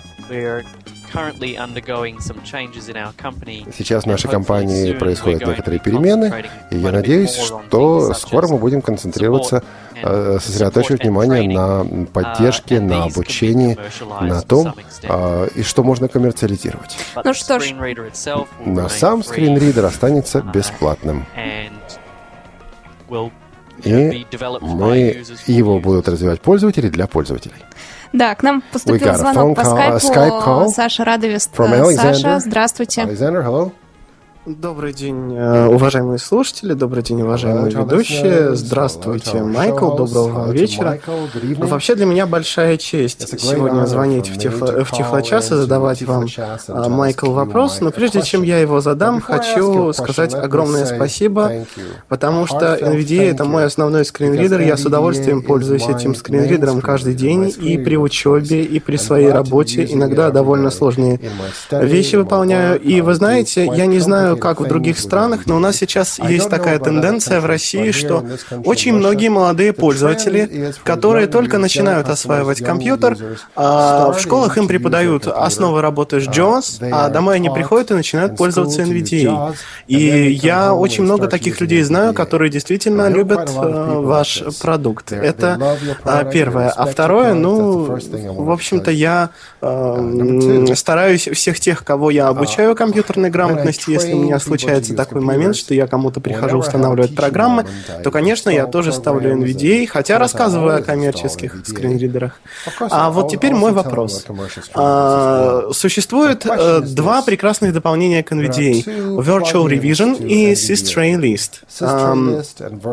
[3.77, 9.63] Сейчас в нашей компании происходят некоторые перемены, и я надеюсь, что скоро мы будем концентрироваться,
[9.95, 13.77] э, сосредоточивать внимание на поддержке, на обучении,
[14.21, 16.97] на том, а, и что можно коммерциализировать.
[17.23, 17.73] Ну что ж,
[18.65, 21.25] на сам скринридер останется бесплатным.
[23.84, 24.25] И
[24.62, 27.63] мы его будут развивать пользователи для пользователей.
[28.13, 29.63] Да, к нам поступил звонок по
[30.00, 30.70] скайпу.
[30.70, 31.52] Саша Радовест.
[31.96, 33.02] Саша, здравствуйте.
[33.02, 33.72] Alexander, hello.
[34.48, 38.56] Добрый день, э, уважаемые слушатели, добрый день, уважаемые ведущие.
[38.56, 40.98] Здравствуйте, Майкл, доброго вам вечера.
[41.58, 46.28] Вообще для меня большая честь сегодня звонить в, тифло, в Тифлочас и задавать вам,
[46.70, 47.82] а, Майкл, вопрос.
[47.82, 51.52] Но прежде чем я его задам, хочу сказать огромное спасибо,
[52.08, 54.62] потому что NVDA— это мой основной скринридер.
[54.62, 59.86] Я с удовольствием пользуюсь этим скринридером каждый день и при учебе, и при своей работе.
[59.90, 61.20] Иногда довольно сложные
[61.70, 62.80] вещи выполняю.
[62.80, 66.50] И вы знаете, я не знаю, как в других странах, но у нас сейчас есть
[66.50, 68.23] такая тенденция в России, что
[68.65, 73.17] очень многие молодые пользователи, которые только начинают осваивать компьютер,
[73.56, 78.38] а в школах им преподают основы работы с JAWS, а домой они приходят и начинают
[78.38, 79.56] пользоваться NVDA.
[79.88, 85.12] И я очень много таких людей знаю, которые действительно любят э, ваш продукт.
[85.12, 86.69] Это а, первое.
[86.69, 89.30] А второе, ну, в общем-то, я
[89.62, 95.74] э, стараюсь всех тех, кого я обучаю компьютерной грамотности, если меня случается такой момент, что
[95.74, 97.66] я кому-то прихожу устанавливать программы,
[98.04, 102.40] то, конечно, я тоже ставлю NVDA, хотя рассказываю о коммерческих скринридерах.
[102.80, 104.26] А вот теперь мой вопрос.
[104.74, 108.84] А, существует э, два прекрасных дополнения к NVDA.
[109.18, 111.64] Virtual Revision и Systray List.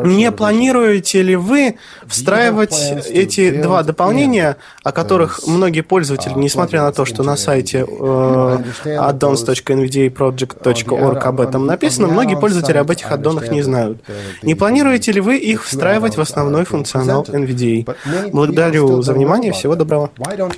[0.05, 2.75] Не планируете ли вы встраивать
[3.09, 8.57] эти два дополнения, о которых многие пользователи, несмотря на то, что на сайте э,
[11.15, 13.99] addons.nvdaproject.org об этом написано, многие пользователи об этих аддонах не знают.
[14.41, 17.95] Не планируете ли вы их встраивать в основной функционал NVDA?
[18.31, 20.11] Благодарю за внимание, всего доброго.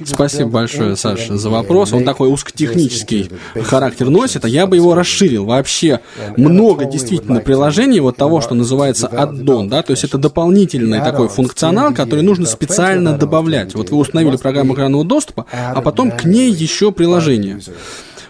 [0.05, 1.93] Спасибо большое, Саша, за вопрос.
[1.93, 3.31] Он такой узкотехнический
[3.63, 5.45] характер носит, а я бы его расширил.
[5.45, 5.99] Вообще
[6.35, 11.93] много действительно приложений вот того, что называется аддон, да, то есть это дополнительный такой функционал,
[11.93, 13.75] который нужно специально добавлять.
[13.75, 17.59] Вот вы установили программу экранного доступа, а потом к ней еще приложение.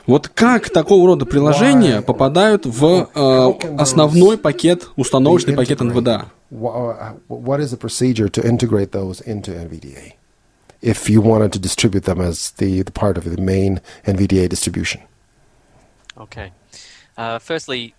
[0.07, 6.27] Вот как такого рода приложения попадают в э, основной пакет, установочный пакет NVDA?
[6.49, 10.13] What is the procedure to integrate those into NVDA?
[10.81, 15.01] If you wanted to distribute them as the, the part of the main NVDA distribution.
[16.17, 16.51] Okay.
[17.17, 17.93] Uh, firstly,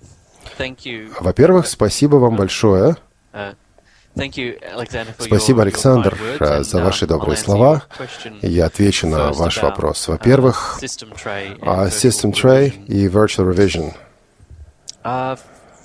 [0.56, 1.12] thank you.
[1.20, 2.96] Во-первых, спасибо вам большое.
[3.34, 3.54] Uh,
[5.18, 6.18] Спасибо, Александр,
[6.60, 7.82] за ваши uh, добрые слова.
[8.42, 10.08] Я отвечу на ваш вопрос.
[10.08, 10.78] Uh, Во-первых,
[11.62, 13.92] о System Tray и Virtual Revision.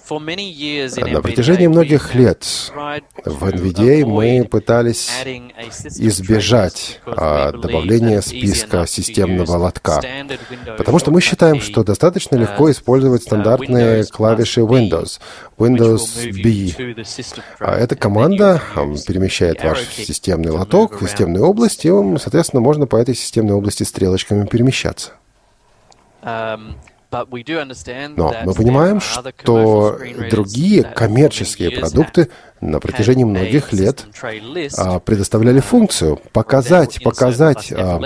[0.10, 5.10] Uh, на протяжении многих лет в NVDA мы пытались
[5.98, 10.02] избежать а, добавления списка системного лотка,
[10.78, 15.20] потому что мы считаем, что достаточно легко использовать стандартные клавиши Windows,
[15.58, 16.96] Windows B.
[17.60, 18.62] А эта команда
[19.08, 24.46] перемещает ваш системный лоток в системную область, и, соответственно, можно по этой системной области стрелочками
[24.48, 25.12] перемещаться.
[28.18, 30.00] Но мы понимаем, что
[30.30, 32.30] другие коммерческие продукты
[32.64, 34.06] на протяжении многих лет
[34.78, 38.00] а, предоставляли функцию показать, показать, а,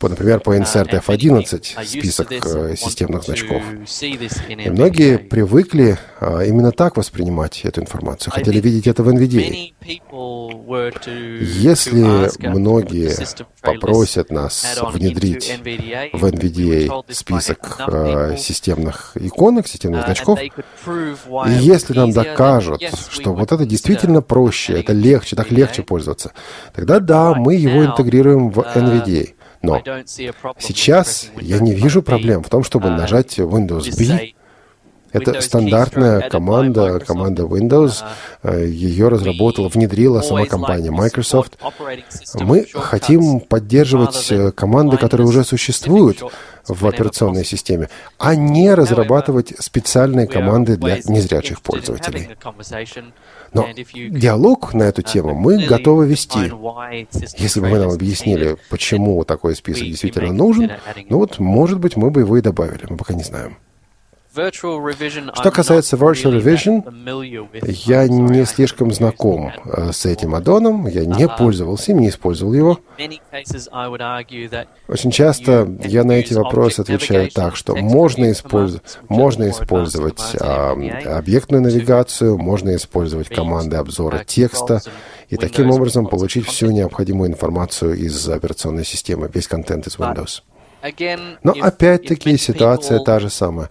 [0.00, 3.62] например, по Insert F11 список а, системных значков.
[4.48, 9.72] И многие привыкли а, именно так воспринимать эту информацию, хотели видеть это в NVDA.
[11.40, 13.16] Если многие
[13.60, 15.58] попросят нас внедрить
[16.12, 23.66] в NVDA список а, системных иконок, системных значков, и если нам докажут, что вот это
[23.66, 26.32] действительно действительно проще, это легче, так легче пользоваться,
[26.74, 29.34] тогда да, мы его интегрируем в NVDA.
[29.60, 29.82] Но
[30.58, 34.34] сейчас я не вижу проблем в том, чтобы нажать Windows B.
[35.10, 38.04] Это стандартная команда, команда Windows.
[38.42, 41.58] Э, Ее разработала, внедрила сама компания Microsoft.
[42.34, 46.22] Мы хотим поддерживать э, команды, которые уже существуют
[46.66, 52.36] в операционной системе, а не разрабатывать специальные команды для незрячих пользователей.
[53.52, 56.50] Но диалог на эту тему мы готовы вести.
[57.38, 60.72] Если бы вы нам объяснили, почему такой список действительно нужен,
[61.08, 63.56] ну вот, может быть, мы бы его и добавили, мы пока не знаем.
[64.34, 66.82] Что касается Virtual Revision,
[67.86, 72.78] я не слишком знаком э, с этим аддоном, я не пользовался им, не использовал его.
[74.88, 80.72] Очень часто я на эти вопросы отвечаю так, что можно, использовать, можно использовать а,
[81.16, 84.82] объектную навигацию, можно использовать команды обзора текста,
[85.28, 90.42] и таким образом получить всю необходимую информацию из операционной системы, весь контент из Windows.
[91.42, 93.68] Но опять-таки ситуация та же самая.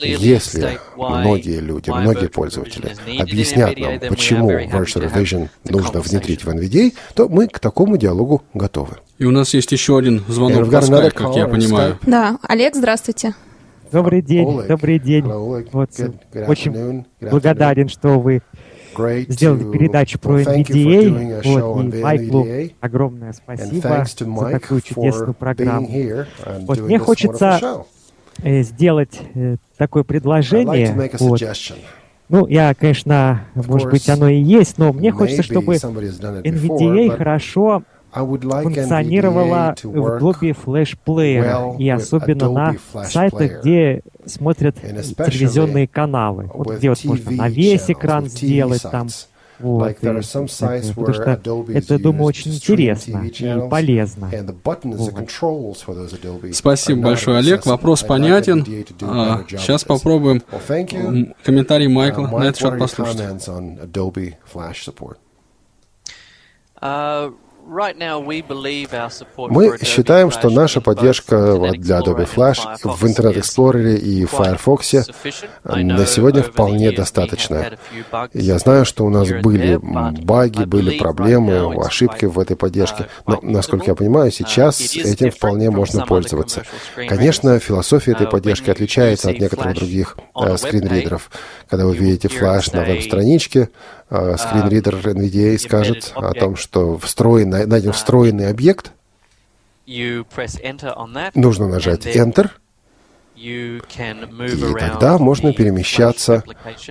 [0.00, 7.28] Если многие люди, многие пользователи объяснят нам, почему Virtual Revision нужно внедрить в NVDA, то
[7.28, 8.96] мы к такому диалогу готовы.
[9.18, 11.98] И у нас есть еще один звонок в Skype, как я понимаю.
[12.02, 13.34] Да, Олег, здравствуйте.
[13.92, 15.24] Добрый день, добрый день.
[15.24, 15.90] Вот,
[16.46, 18.40] очень благодарен, что вы
[19.28, 21.42] сделали передачу про NVDA.
[21.44, 22.46] Вот, и Майклу
[22.80, 25.88] огромное спасибо за такую чудесную программу.
[26.60, 27.84] Вот, мне хочется
[28.42, 31.10] э, сделать э, такое предложение.
[31.18, 31.40] Вот.
[32.28, 37.82] Ну, я, конечно, может быть, оно и есть, но мне хочется, чтобы NVDA хорошо
[38.12, 46.50] функционировала в Adobe Flash Player и особенно на сайтах, где смотрят телевизионные каналы.
[46.52, 49.08] Вот где вот можно на весь экран сделать там.
[49.60, 51.38] Вот, и, потому что
[51.68, 54.30] это, думаю, очень интересно и полезно.
[54.82, 55.36] Вот.
[56.54, 57.66] Спасибо большое, Олег.
[57.66, 58.64] Вопрос понятен.
[59.02, 60.42] А, сейчас попробуем
[61.44, 63.18] комментарий Майкла uh, на этот счет послушать.
[69.36, 75.08] Мы считаем, что наша поддержка для Adobe Flash в Internet Explorer и Firefox
[75.64, 77.72] на сегодня вполне достаточно.
[78.34, 83.86] Я знаю, что у нас были баги, были проблемы, ошибки в этой поддержке, но, насколько
[83.86, 86.64] я понимаю, сейчас этим вполне можно пользоваться.
[86.94, 91.30] Конечно, философия этой поддержки отличается от некоторых других э, скринридеров.
[91.68, 93.68] Когда вы видите флеш на веб-страничке,
[94.10, 98.92] скринридер NVDA скажет о том, что встроенный, найден встроенный объект,
[99.86, 102.50] нужно нажать Enter,
[103.36, 103.80] и
[104.78, 106.44] тогда можно перемещаться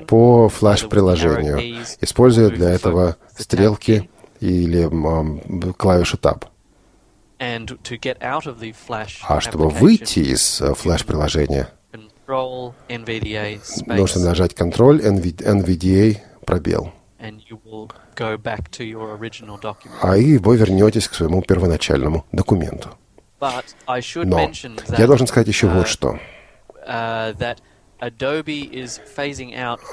[0.08, 4.10] по флеш-приложению, используя для этого стрелки
[4.40, 4.90] или
[5.74, 6.46] клавишу Tab.
[9.28, 11.70] А чтобы выйти из э, флеш-приложения,
[13.88, 16.92] нужно нажать Ctrl NVDA пробел.
[20.02, 22.90] А и вы вернетесь к своему первоначальному документу.
[23.40, 24.52] Но
[24.98, 26.20] я должен сказать еще вот uh, что.
[26.88, 27.56] Uh,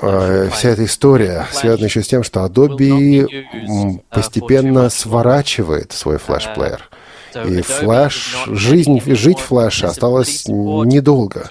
[0.03, 6.89] а, вся эта история связана еще с тем, что Adobe uh, постепенно сворачивает свой флеш-плеер.
[7.45, 11.49] И флеш, жизнь, жить флеша осталось недолго.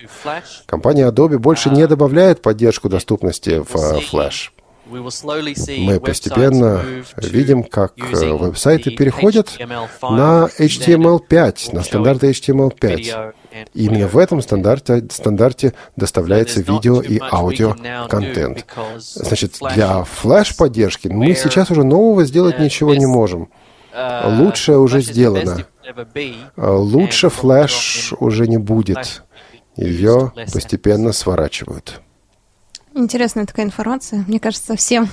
[0.66, 4.52] Компания Adobe больше не добавляет поддержку доступности в флеш.
[4.88, 6.84] Мы постепенно
[7.18, 9.58] видим, как э, веб-сайты переходят
[10.02, 13.34] на HTML5, на стандарты HTML5.
[13.74, 17.76] И именно в этом стандарте, стандарте доставляется видео и аудио
[18.10, 18.66] контент.
[18.98, 23.50] Значит, для флеш-поддержки мы сейчас уже нового сделать ничего не можем.
[23.94, 25.66] Uh, Лучшее уже сделано.
[26.58, 29.24] Лучше флеш уже не будет.
[29.78, 32.02] Ее постепенно сворачивают.
[32.98, 34.24] Интересная такая информация.
[34.26, 35.10] Мне кажется, всем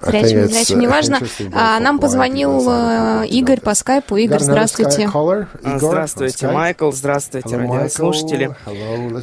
[0.00, 1.18] зрячим и зрячим не важно.
[1.52, 4.16] А, нам позвонил э, Игорь по скайпу.
[4.16, 5.10] Игорь, здравствуйте.
[5.64, 6.92] Здравствуйте, Майкл.
[6.92, 8.54] Здравствуйте, радиослушатели.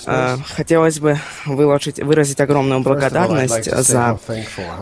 [0.05, 4.19] А, хотелось бы выложить, выразить огромную благодарность за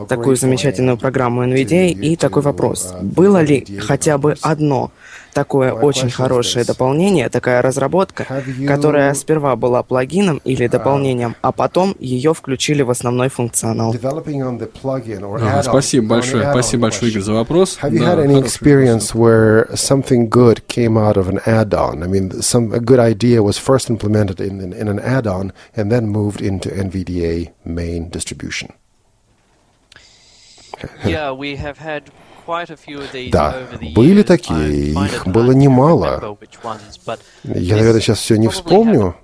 [0.10, 2.92] такую замечательную программу NVDA и такой вопрос.
[2.92, 4.92] Uh, Было ли хотя бы одно
[5.36, 8.26] такое очень хорошее дополнение, такая разработка,
[8.66, 13.94] которая сперва была плагином или дополнением, а потом ее включили в основной функционал.
[15.46, 17.78] Ага, спасибо большое, спасибо большое, Игорь, за вопрос.
[17.82, 22.02] Have you had any experience where something good came out of an add-on?
[22.02, 25.92] I mean, some a good idea was first implemented in, in, in an add-on and
[25.92, 28.72] then moved into NVDA main distribution.
[31.06, 32.12] yeah, we have had
[33.32, 33.56] да,
[33.94, 36.38] были такие, их было немало.
[37.44, 39.16] Я, наверное, сейчас все не вспомню.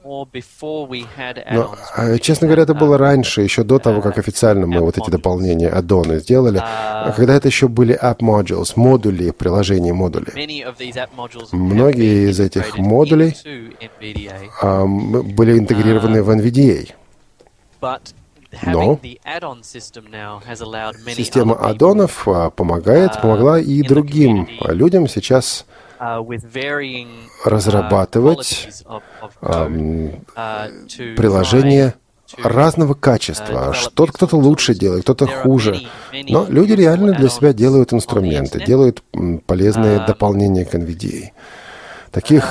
[1.52, 5.10] Но, а, честно говоря, это было раньше, еще до того, как официально мы вот эти
[5.10, 10.32] дополнения, аддоны сделали, а когда это еще были app modules, модули, приложения модули.
[11.52, 13.36] Многие из этих модулей
[14.62, 16.92] а, были интегрированы в NVDA.
[18.66, 19.00] Но
[21.16, 25.66] система аддонов а, помогает, uh, помогла и другим людям сейчас
[26.00, 27.08] uh,
[27.46, 28.68] разрабатывать
[29.32, 31.96] uh, приложения
[32.38, 33.74] разного качества.
[33.74, 35.82] Что кто-то лучше делает, кто-то хуже.
[36.12, 39.04] Но люди реально для себя делают инструменты, делают
[39.46, 41.30] полезные дополнения к NVDA.
[42.12, 42.46] Таких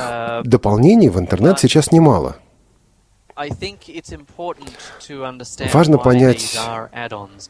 [0.45, 2.37] дополнений в интернет сейчас немало.
[5.73, 6.59] Важно понять,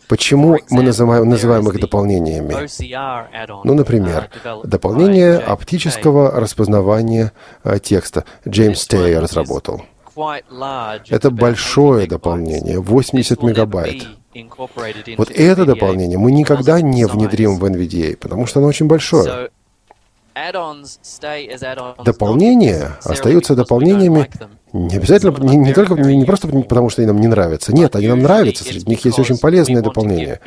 [0.08, 2.54] почему мы называем, называем их дополнениями.
[3.64, 7.32] Ну, например, uh, дополнение оптического распознавания
[7.64, 9.82] э, текста Джеймс Тей разработал.
[11.08, 14.06] Это большое дополнение, 80 мегабайт.
[15.16, 19.50] Вот это дополнение мы никогда не внедрим в NVDA, потому что оно очень большое.
[22.04, 24.30] Дополнения остаются дополнениями
[24.72, 27.74] не обязательно, не, не только, не, просто потому, что они нам не нравятся.
[27.74, 30.40] Нет, они нам нравятся, среди них есть очень полезные дополнения.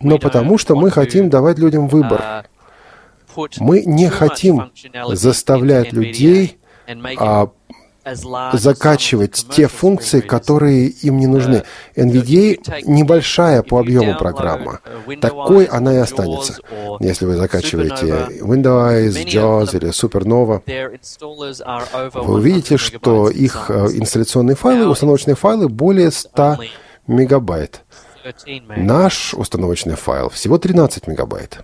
[0.00, 2.46] Но потому что мы хотим давать людям выбор.
[3.58, 4.70] Мы не хотим
[5.12, 6.58] заставлять людей
[7.18, 7.50] а,
[8.52, 11.64] закачивать те функции, которые им не нужны.
[11.96, 14.80] NVDA небольшая по объему программа.
[15.20, 16.58] Такой она и останется.
[17.00, 20.62] Если вы закачиваете Windows, JAWS или Supernova,
[22.14, 26.58] вы увидите, что их э, инсталляционные файлы, установочные файлы более 100
[27.06, 27.82] мегабайт.
[28.76, 31.60] Наш установочный файл всего 13 мегабайт.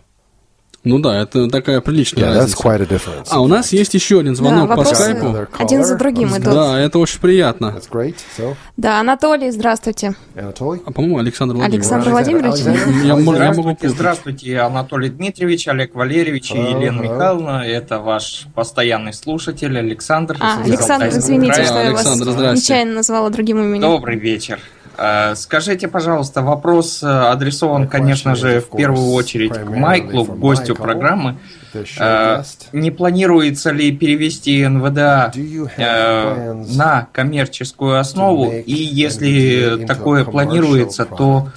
[0.84, 2.56] Ну да, это такая приличная yeah, разница.
[2.58, 3.28] That's quite a difference.
[3.30, 5.34] А у нас есть еще один звонок да, по скайпу.
[5.58, 6.44] Один за другим идут.
[6.52, 7.74] Да, это очень приятно.
[7.76, 8.16] That's great.
[8.38, 10.14] So, да, Анатолий, здравствуйте.
[10.36, 10.82] Анатолий?
[10.84, 11.90] А, по-моему, Александр Владимирович.
[11.90, 12.60] Александр Владимирович?
[13.02, 17.66] Я, я могу здравствуйте, Анатолий Дмитриевич, Олег Валерьевич и Елена Михайловна.
[17.66, 20.36] Это ваш постоянный слушатель Александр.
[20.38, 23.80] А, Александр, извините, что я вас нечаянно назвала другим именем.
[23.80, 24.60] Добрый вечер.
[25.34, 31.36] Скажите, пожалуйста, вопрос адресован, конечно же, в первую очередь к Майклу, гостю программы.
[32.72, 35.32] Не планируется ли перевести НВДА
[35.76, 38.52] на коммерческую основу?
[38.52, 41.48] И если такое планируется, то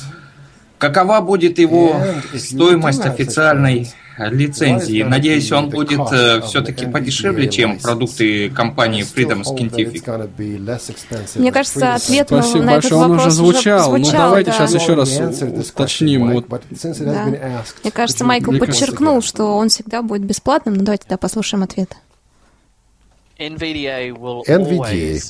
[0.80, 2.02] какова будет его
[2.36, 5.04] стоимость официальной лицензии.
[5.04, 11.40] Надеюсь, он будет э, все-таки подешевле, чем продукты компании Freedom Scientific.
[11.40, 13.92] Мне кажется, ответ Спасибо на этот большое, он вопрос уже звучал.
[13.92, 14.58] Уже звучал ну, давайте да.
[14.58, 15.20] сейчас еще раз
[15.70, 16.32] уточним.
[16.32, 16.46] Вот.
[17.00, 17.26] Да.
[17.84, 20.76] Мне кажется, Майкл Мне подчеркнул, кажется, что он всегда будет бесплатным.
[20.76, 21.96] Ну, давайте да, послушаем ответ.
[23.38, 24.12] NVDA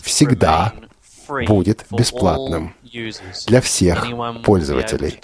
[0.04, 0.74] всегда
[1.48, 2.74] будет бесплатным
[3.48, 4.06] для всех
[4.44, 5.20] пользователей.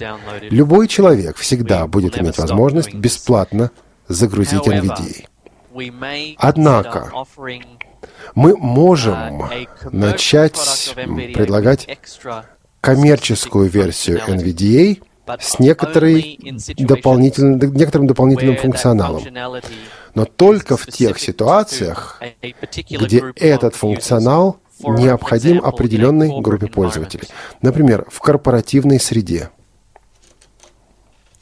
[0.49, 3.71] Любой человек всегда будет иметь возможность бесплатно
[4.07, 5.25] загрузить NVDA.
[6.37, 7.11] Однако
[8.35, 9.49] мы можем
[9.91, 11.87] начать предлагать
[12.81, 15.01] коммерческую версию NVDA
[15.39, 16.37] с некоторой
[16.77, 19.23] дополнительным, некоторым дополнительным функционалом.
[20.15, 22.21] Но только в тех ситуациях,
[22.89, 27.27] где этот функционал необходим определенной группе пользователей.
[27.61, 29.49] Например, в корпоративной среде.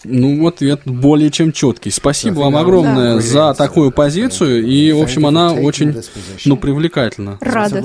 [0.03, 1.91] Ну, ответ более чем четкий.
[1.91, 3.21] Спасибо вам огромное Да.
[3.21, 4.65] за такую позицию.
[4.65, 5.95] И, в общем, она очень,
[6.45, 7.37] ну, привлекательна.
[7.41, 7.79] Рада.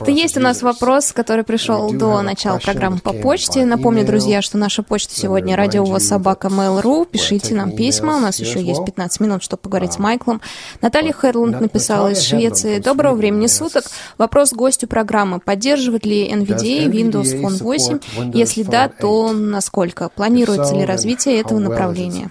[0.00, 3.64] Это есть у нас вопрос, который пришел до начала программы по почте.
[3.64, 7.06] Напомню, друзья, что наша почта сегодня радиовособака Mail.ru.
[7.10, 8.16] Пишите нам письма.
[8.16, 10.40] У нас еще есть 15 минут, чтобы поговорить с Майклом.
[10.80, 12.78] Наталья Хедлунд написала из Швеции.
[12.78, 13.84] Доброго времени суток.
[14.18, 15.40] Вопрос гостю программы.
[15.40, 17.98] Поддерживает ли NVDA Windows Phone 8?
[18.34, 20.08] Если да, то насколько?
[20.08, 22.30] Планируется ли развитие этого направления?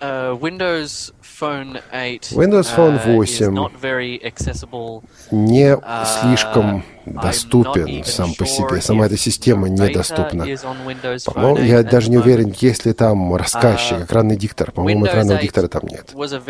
[0.00, 2.32] Windows Phone 8?
[2.32, 5.02] Uh, uh, Windows Phone 8 Windows Phone uh, is 8 not very accessible.
[5.30, 8.80] не Uh, слишком доступен сам по себе.
[8.80, 10.44] Сама эта система недоступна.
[10.44, 14.72] 8 я даже не уверен, есть ли там рассказчик, Uh, экранный диктор.
[14.72, 16.12] По-моему, экранного 8 диктора там нет.
[16.14, 16.42] Windows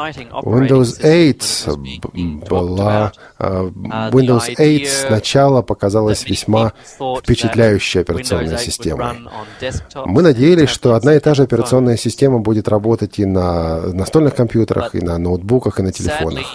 [0.00, 1.76] system when 8 it was
[2.12, 3.12] being talked была...
[3.38, 3.70] э,
[4.12, 6.72] Windows 8 idea сначала показалась весьма
[7.20, 9.16] впечатляющей операционной Windows 8 would системой.
[10.06, 13.80] Мы надеялись, что одна и та же операционная система будет работать и на
[14.10, 16.46] настольных компьютерах, и на ноутбуках, и на телефонах.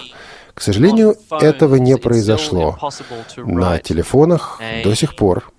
[0.53, 2.77] К сожалению, этого не произошло.
[3.37, 5.51] На телефонах до сих пор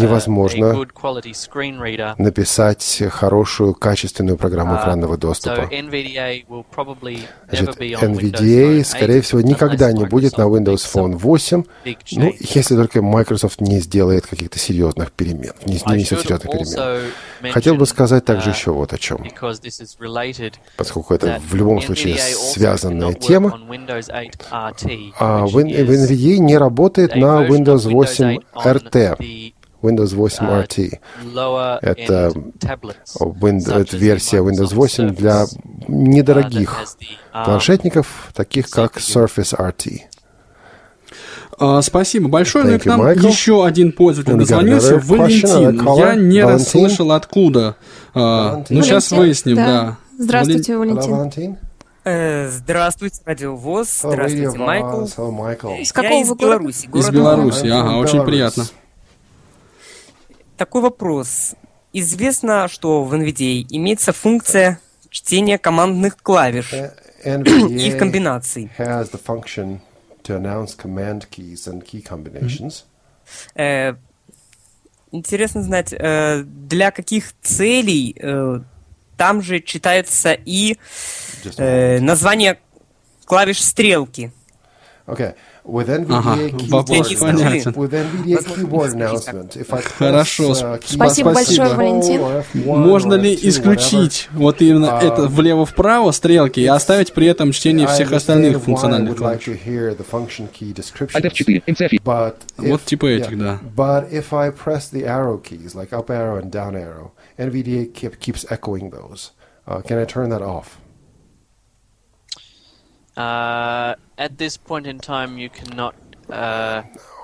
[0.00, 0.86] невозможно
[2.18, 5.68] написать хорошую, качественную программу экранного доступа.
[5.68, 11.64] Значит, NVDA, скорее всего, никогда не будет на Windows Phone 8,
[12.12, 17.10] ну, если только Microsoft не сделает каких-то серьезных перемен, не не несет серьезных перемен.
[17.52, 19.24] Хотел бы сказать также еще вот о чем,
[20.76, 23.58] поскольку это в любом случае связанная тема.
[25.18, 29.52] А в NVDA не работает на Windows 8 RT.
[29.82, 30.98] Windows 8 RT.
[31.80, 32.32] Это,
[33.18, 35.46] Windows, это версия Windows 8 для
[35.88, 36.84] недорогих
[37.32, 40.00] планшетников, таких как Surface RT.
[41.60, 42.64] А, Спасибо большое.
[42.64, 43.28] Ну и Thank к нам Michael.
[43.28, 44.98] еще один пользователь дозвонился.
[44.98, 45.86] Валентин.
[45.98, 47.76] Я не расслышал откуда.
[48.14, 49.96] А, Ну, сейчас выясним, да.
[50.18, 51.58] Здравствуйте, Hello, Валентин.
[52.02, 54.00] Э, Здравствуйте, Радио ВОЗ.
[54.02, 55.04] Здравствуйте, Майкл.
[55.74, 56.58] Из Я какого из вы города?
[56.58, 56.84] Беларуси.
[56.86, 58.64] Из город Беларуси, ага, очень приятно.
[60.56, 61.52] Такой вопрос.
[61.92, 64.80] Известно, что в NVDA имеется функция
[65.10, 68.70] чтения командных клавиш и их комбинаций.
[70.22, 72.84] To announce command keys and key combinations.
[73.54, 73.94] Э,
[75.12, 78.60] Интересно знать, э, для каких целей э,
[79.16, 80.76] там же читается и
[82.00, 82.58] название
[83.24, 84.32] клавиш стрелки.
[85.06, 85.34] Okay.
[85.64, 87.72] With Ага, NVDA вопрос keyboard, понятен.
[87.72, 92.20] with NVDA keyboard announcement, if I press, Хорошо, uh, Спасибо F4 большое, Валентин.
[92.20, 97.52] F1 Можно ли F2, исключить вот именно А, это влево-вправо стрелки и оставить при этом
[97.52, 99.46] чтение всех остальных функциональных клавиш?
[102.56, 103.60] Вот типа этих, yeah, да.
[103.76, 108.18] But if I press the arrow keys, like up arrow and down arrow, NVDA keep,
[108.18, 109.32] keeps echoing those.
[109.66, 110.78] Uh, can I turn that off?
[113.16, 115.94] Uh, at this point in time, you cannot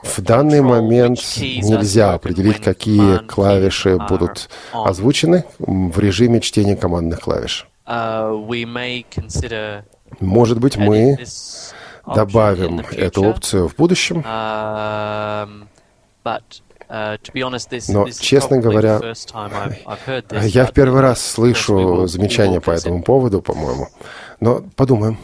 [0.03, 7.69] в данный момент нельзя определить, какие клавиши будут озвучены в режиме чтения командных клавиш.
[10.19, 11.19] Может быть, мы
[12.05, 14.25] добавим эту опцию в будущем,
[17.89, 19.01] но, честно говоря,
[20.43, 23.89] я в первый раз слышу замечания по этому поводу, по-моему.
[24.41, 25.17] Но подумаем.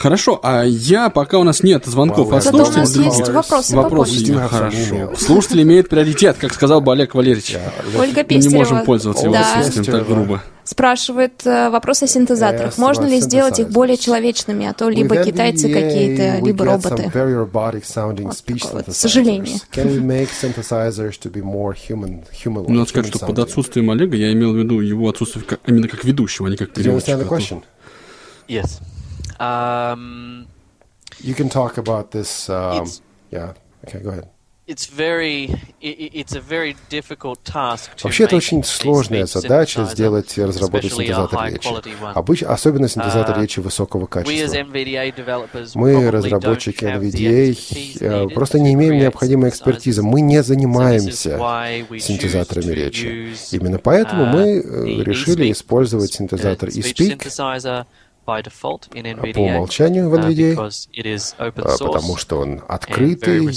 [0.00, 3.02] Хорошо, а я, пока у нас нет звонков от слушателей...
[3.02, 5.14] у нас есть вопросы Вопросы, хорошо.
[5.14, 7.58] Слушатели имеют приоритет, как сказал бы Олег Валерьевич.
[7.98, 8.50] Ольга Пестерева.
[8.50, 10.42] Не можем пользоваться его отсутствием так грубо.
[10.64, 12.78] Спрашивает э, вопрос о синтезаторах.
[12.78, 17.10] Можно ли сделать их более человечными, а то либо китайцы какие-то, либо роботы?
[18.72, 19.58] Вот, к сожалению.
[22.70, 26.04] Ну, надо сказать, что под отсутствием Олега я имел в виду его отсутствие именно как
[26.04, 27.18] ведущего, а не как переводчика.
[28.48, 28.80] Yes.
[29.40, 30.46] Um,
[31.20, 32.48] you can talk about this.
[32.50, 32.86] Um,
[33.30, 33.54] yeah.
[33.86, 34.28] Okay, go ahead.
[38.02, 41.68] Вообще это очень сложная задача сделать и разработать синтезатор речи.
[42.14, 44.64] Обычно, особенно синтезатор uh, речи высокого качества.
[45.74, 47.56] Мы, разработчики NVDA,
[48.00, 50.02] э, просто не имеем необходимой экспертизы.
[50.02, 51.36] Мы не занимаемся
[51.98, 53.34] синтезаторами речи.
[53.50, 57.28] Именно поэтому uh, мы э, решили использовать синтезатор eSpeak
[59.34, 63.48] по умолчанию в NVDA, uh, потому что он открытый,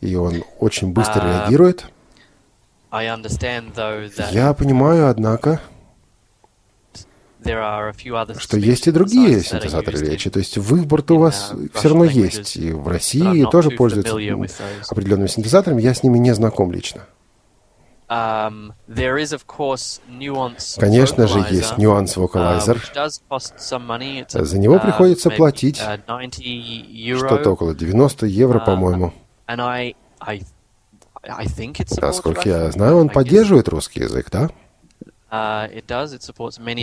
[0.00, 1.86] и он очень быстро uh, реагирует.
[4.30, 5.60] Я понимаю, однако,
[8.38, 10.30] что есть и другие синтезаторы речи.
[10.30, 12.56] То есть выбор-то у вас uh, все равно есть.
[12.56, 14.14] И в России тоже пользуются
[14.90, 15.82] определенными синтезаторами.
[15.82, 17.06] Я с ними не знаком лично.
[18.14, 18.74] Um,
[20.78, 22.76] Конечно же, есть нюанс вокалайзер.
[22.94, 29.12] Uh, За него uh, приходится платить uh, что-то около 90 евро, по-моему.
[32.00, 34.48] Насколько я знаю, он поддерживает русский язык, да?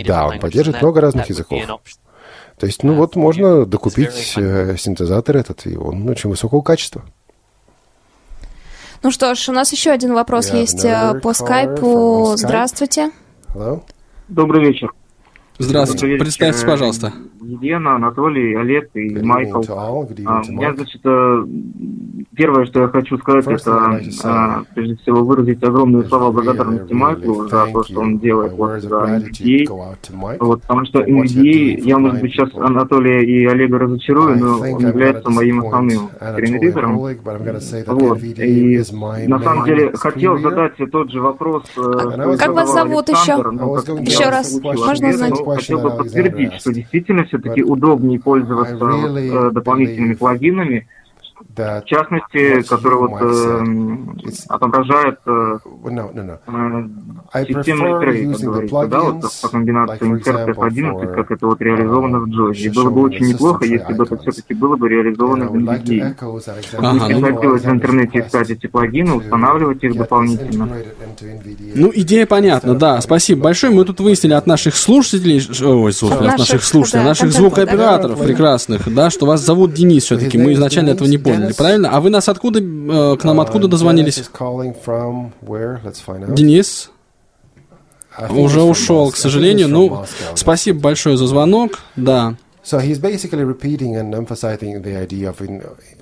[0.06, 1.62] Да, он поддерживает много разных языков.
[2.58, 7.04] То есть, ну вот, можно докупить э, синтезатор этот, и он очень высокого качества.
[9.02, 12.34] Ну что ж, у нас еще один вопрос есть э, по скайпу.
[12.36, 13.10] Здравствуйте.
[13.48, 13.82] Hello.
[14.28, 14.92] Добрый вечер.
[15.58, 16.16] Здравствуйте.
[16.16, 17.12] Представьтесь, пожалуйста.
[17.42, 19.62] Елена, Анатолий, Олег и Майкл.
[19.68, 21.44] А, я, значит, э,
[22.36, 27.66] первое, что я хочу сказать, это а, прежде всего выразить огромные слова благодарности Майклу за
[27.72, 29.96] то, что он делает вот за NVDA.
[30.40, 35.30] Вот, потому что NVDA, я, может быть, сейчас Анатолия и Олега разочарую, но он является
[35.30, 36.96] моим основным тренером.
[36.98, 38.22] Вот.
[38.22, 41.64] И на самом деле хотел задать тот же вопрос.
[41.76, 43.32] Э, как вас зовут еще?
[44.02, 45.42] Еще раз, можно узнать?
[45.44, 50.86] Хотел бы подтвердить, что действительно все-таки удобнее пользоваться э, дополнительными плагинами,
[51.54, 59.48] в частности, который вот э, отображает э, э, системный трейд, как говорится, да, вот по
[59.48, 62.54] комбинации insert F11, как это вот реализовано в Joy.
[62.54, 65.62] И было бы очень неплохо, если бы это все-таки было бы реализовано в.
[66.78, 70.68] Ага, не хотелось в интернете искать эти плагины, устанавливать их дополнительно.
[71.74, 73.00] Ну, идея понятна, да.
[73.02, 73.74] Спасибо большое.
[73.74, 79.10] Мы тут выяснили от наших слушателей, ой, слушателей, от наших слушателей, наших звукооператоров прекрасных, да,
[79.10, 80.38] что вас зовут Денис все-таки.
[80.38, 81.90] Мы изначально этого не поняли поняли, правильно?
[81.90, 84.22] А вы нас откуда, э, к нам uh, откуда дозвонились?
[86.34, 86.90] Денис?
[88.30, 89.68] Уже ушел, к сожалению.
[89.68, 92.36] Ну, спасибо большое за звонок, да.
[92.64, 95.40] So he's basically repeating and emphasizing the idea of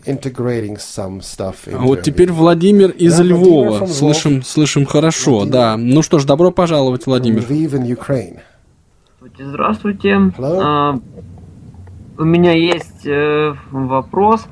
[0.05, 3.87] integrating some stuff into Вот теперь Владимир из да, Львова.
[3.87, 5.53] Слышим, слышим хорошо, Владимир.
[5.53, 5.77] да.
[5.79, 7.47] Ну что ж, добро пожаловать, Владимир.
[9.39, 10.09] Здравствуйте.
[10.37, 11.01] Uh,
[12.19, 14.45] у меня есть э, вопрос.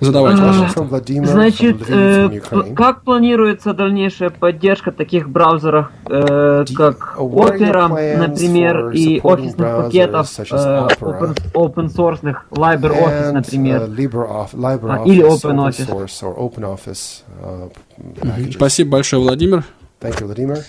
[0.00, 0.86] Задавайте, пожалуйста.
[1.24, 2.40] Значит, э,
[2.74, 7.88] как планируется дальнейшая поддержка таких браузеров, э, как Opera,
[8.18, 12.20] например, и офисных пакетов, э, open, open source,
[12.50, 17.22] LibreOffice, например, uh, или OpenOffice.
[17.42, 19.64] Uh, Спасибо большое, Владимир.
[20.00, 20.62] Thank you, Vladimir.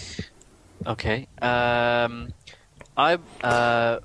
[0.86, 1.28] Okay.
[1.42, 2.30] Um,
[2.96, 4.00] I, uh,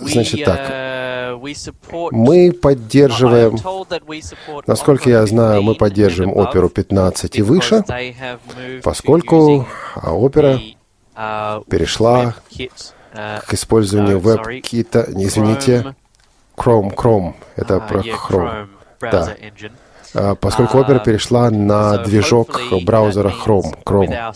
[0.00, 0.60] Значит так,
[2.12, 3.56] мы поддерживаем,
[4.66, 7.84] насколько я знаю, мы поддерживаем оперу 15 и выше,
[8.82, 9.66] поскольку
[10.02, 10.60] опера
[11.14, 12.34] перешла
[13.12, 15.94] к использованию веб-кита, извините,
[16.56, 18.68] Chrome, Chrome, это про Chrome,
[19.00, 19.36] да.
[20.14, 23.76] А, поскольку Opera перешла на движок браузера Chrome.
[23.84, 24.34] Chrome.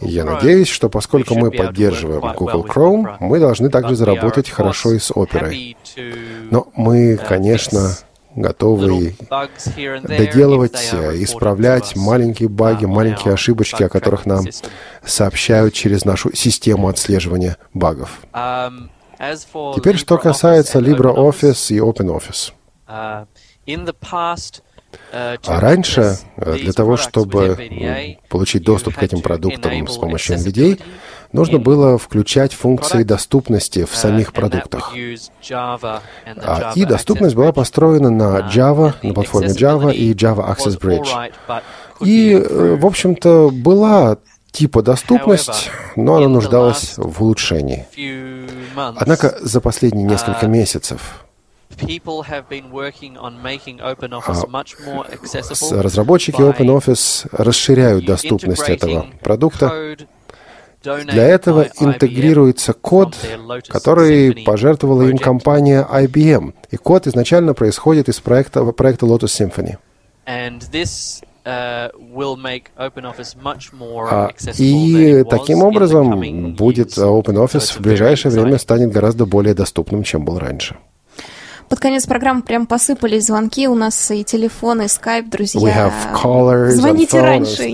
[0.00, 5.10] Я надеюсь, что поскольку мы поддерживаем Google Chrome, мы должны также заработать хорошо и с
[5.10, 5.76] Opera.
[6.50, 7.96] Но мы, конечно,
[8.36, 9.14] готовы
[10.02, 14.44] доделывать, исправлять маленькие баги, маленькие ошибочки, о которых нам
[15.04, 18.20] сообщают через нашу систему отслеживания багов.
[19.76, 22.52] Теперь, что касается LibreOffice и OpenOffice.
[25.12, 30.80] А раньше, для того, чтобы получить доступ к этим продуктам с помощью NVDA,
[31.32, 34.94] нужно было включать функции доступности в самих продуктах.
[35.50, 41.32] А, и доступность была построена на Java, на платформе Java и Java Access Bridge.
[42.00, 44.18] И, э, в общем-то, была
[44.50, 47.86] типа доступность, но она нуждалась в улучшении.
[48.76, 51.24] Однако за последние несколько месяцев
[55.82, 59.96] разработчики OpenOffice расширяют доступность этого продукта
[60.84, 63.16] для этого интегрируется код,
[63.68, 66.54] который пожертвовала им компания IBM.
[66.70, 69.78] И код изначально происходит из проекта, проекта Lotus Symphony.
[71.46, 71.90] Uh,
[74.10, 80.38] а, и таким образом будет OpenOffice в ближайшее время станет гораздо более доступным, чем был
[80.38, 80.78] раньше.
[81.74, 83.66] Под конец программы прям посыпались звонки.
[83.66, 85.90] У нас и телефон, и скайп, друзья.
[86.68, 87.72] Звоните раньше,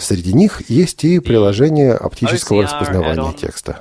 [0.00, 3.76] Среди них есть и приложение оптического распознавания текста.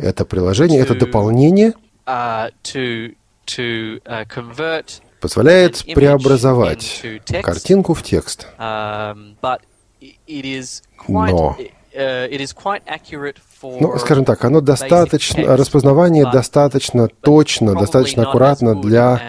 [0.00, 1.74] Это приложение, это дополнение
[5.20, 7.04] позволяет преобразовать
[7.42, 8.48] картинку в текст.
[11.08, 11.56] Но
[13.62, 19.20] ну, скажем так, оно достаточно, распознавание достаточно точно, достаточно аккуратно для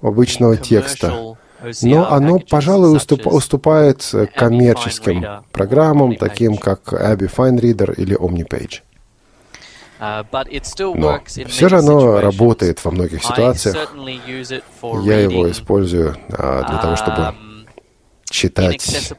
[0.00, 1.36] обычного текста.
[1.82, 4.04] Но оно, пожалуй, уступ, уступает
[4.34, 8.82] коммерческим программам, таким как Abby Fine Reader или OmniPage.
[10.94, 13.94] Но все же оно работает во многих ситуациях.
[15.04, 17.34] Я его использую а, для того, чтобы
[18.30, 19.12] читать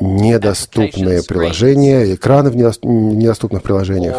[0.00, 4.16] недоступные приложения, экраны в недоступных приложениях.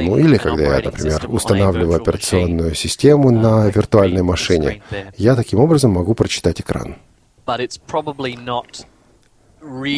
[0.00, 4.82] Ну или когда я, например, устанавливаю операционную систему на виртуальной машине,
[5.16, 6.96] я таким образом могу прочитать экран.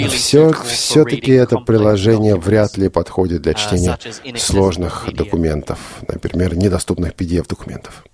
[0.09, 3.99] Все, все-таки это приложение вряд ли подходит для чтения
[4.37, 8.05] сложных документов, например, недоступных PDF-документов.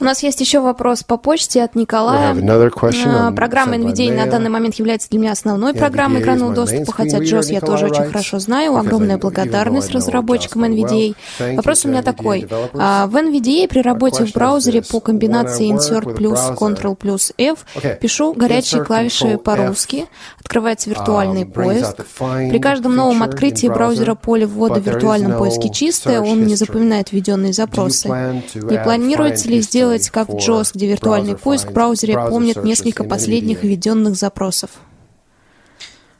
[0.00, 2.30] У нас есть еще вопрос по почте от Николая.
[2.30, 7.52] А, программа NVDA на данный момент является для меня основной программой экранного доступа, хотя JOS
[7.52, 8.76] я тоже очень хорошо знаю.
[8.76, 11.16] Огромная благодарность разработчикам NVDA.
[11.56, 12.48] Вопрос у меня такой.
[12.74, 17.66] А, в NVDA при работе в браузере по комбинации Insert плюс Ctrl плюс F
[18.00, 20.06] пишу горячие клавиши по-русски,
[20.38, 21.96] открывается виртуальный um, поиск.
[22.18, 27.52] При каждом новом открытии браузера поле ввода в виртуальном поиске чистое, он не запоминает введенные
[27.52, 28.08] запросы.
[28.08, 33.04] Не планируется ли сделать сделать как в JAWS, где виртуальный поиск в браузере помнит несколько
[33.04, 34.70] последних введенных запросов?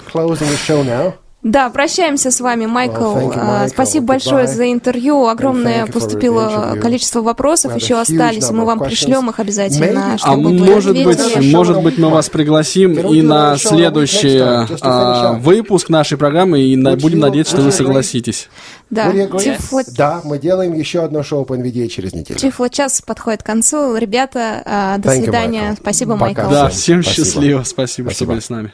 [1.41, 3.01] Да, прощаемся с вами, Майкл.
[3.01, 5.27] Oh, you, Спасибо большое за интервью.
[5.27, 8.49] Огромное поступило количество вопросов, еще остались.
[8.51, 12.93] Мы вам пришлем их обязательно, чтобы а вы может быть, может быть, мы вас пригласим
[12.93, 14.37] и на следующий
[14.81, 18.49] а, выпуск нашей программы, и на, будем надеяться, что вы согласитесь.
[18.89, 19.83] Да, Тифло...
[19.95, 22.39] да, мы делаем еще одно шоу по NVIDIA через неделю.
[22.39, 23.95] Тифло час подходит к концу.
[23.95, 25.69] Ребята, а, до Thank свидания.
[25.71, 26.49] You, Спасибо, Майкл.
[26.49, 27.25] Да, всем Спасибо.
[27.25, 27.63] счастливо.
[27.63, 28.73] Спасибо, Спасибо, что были с нами.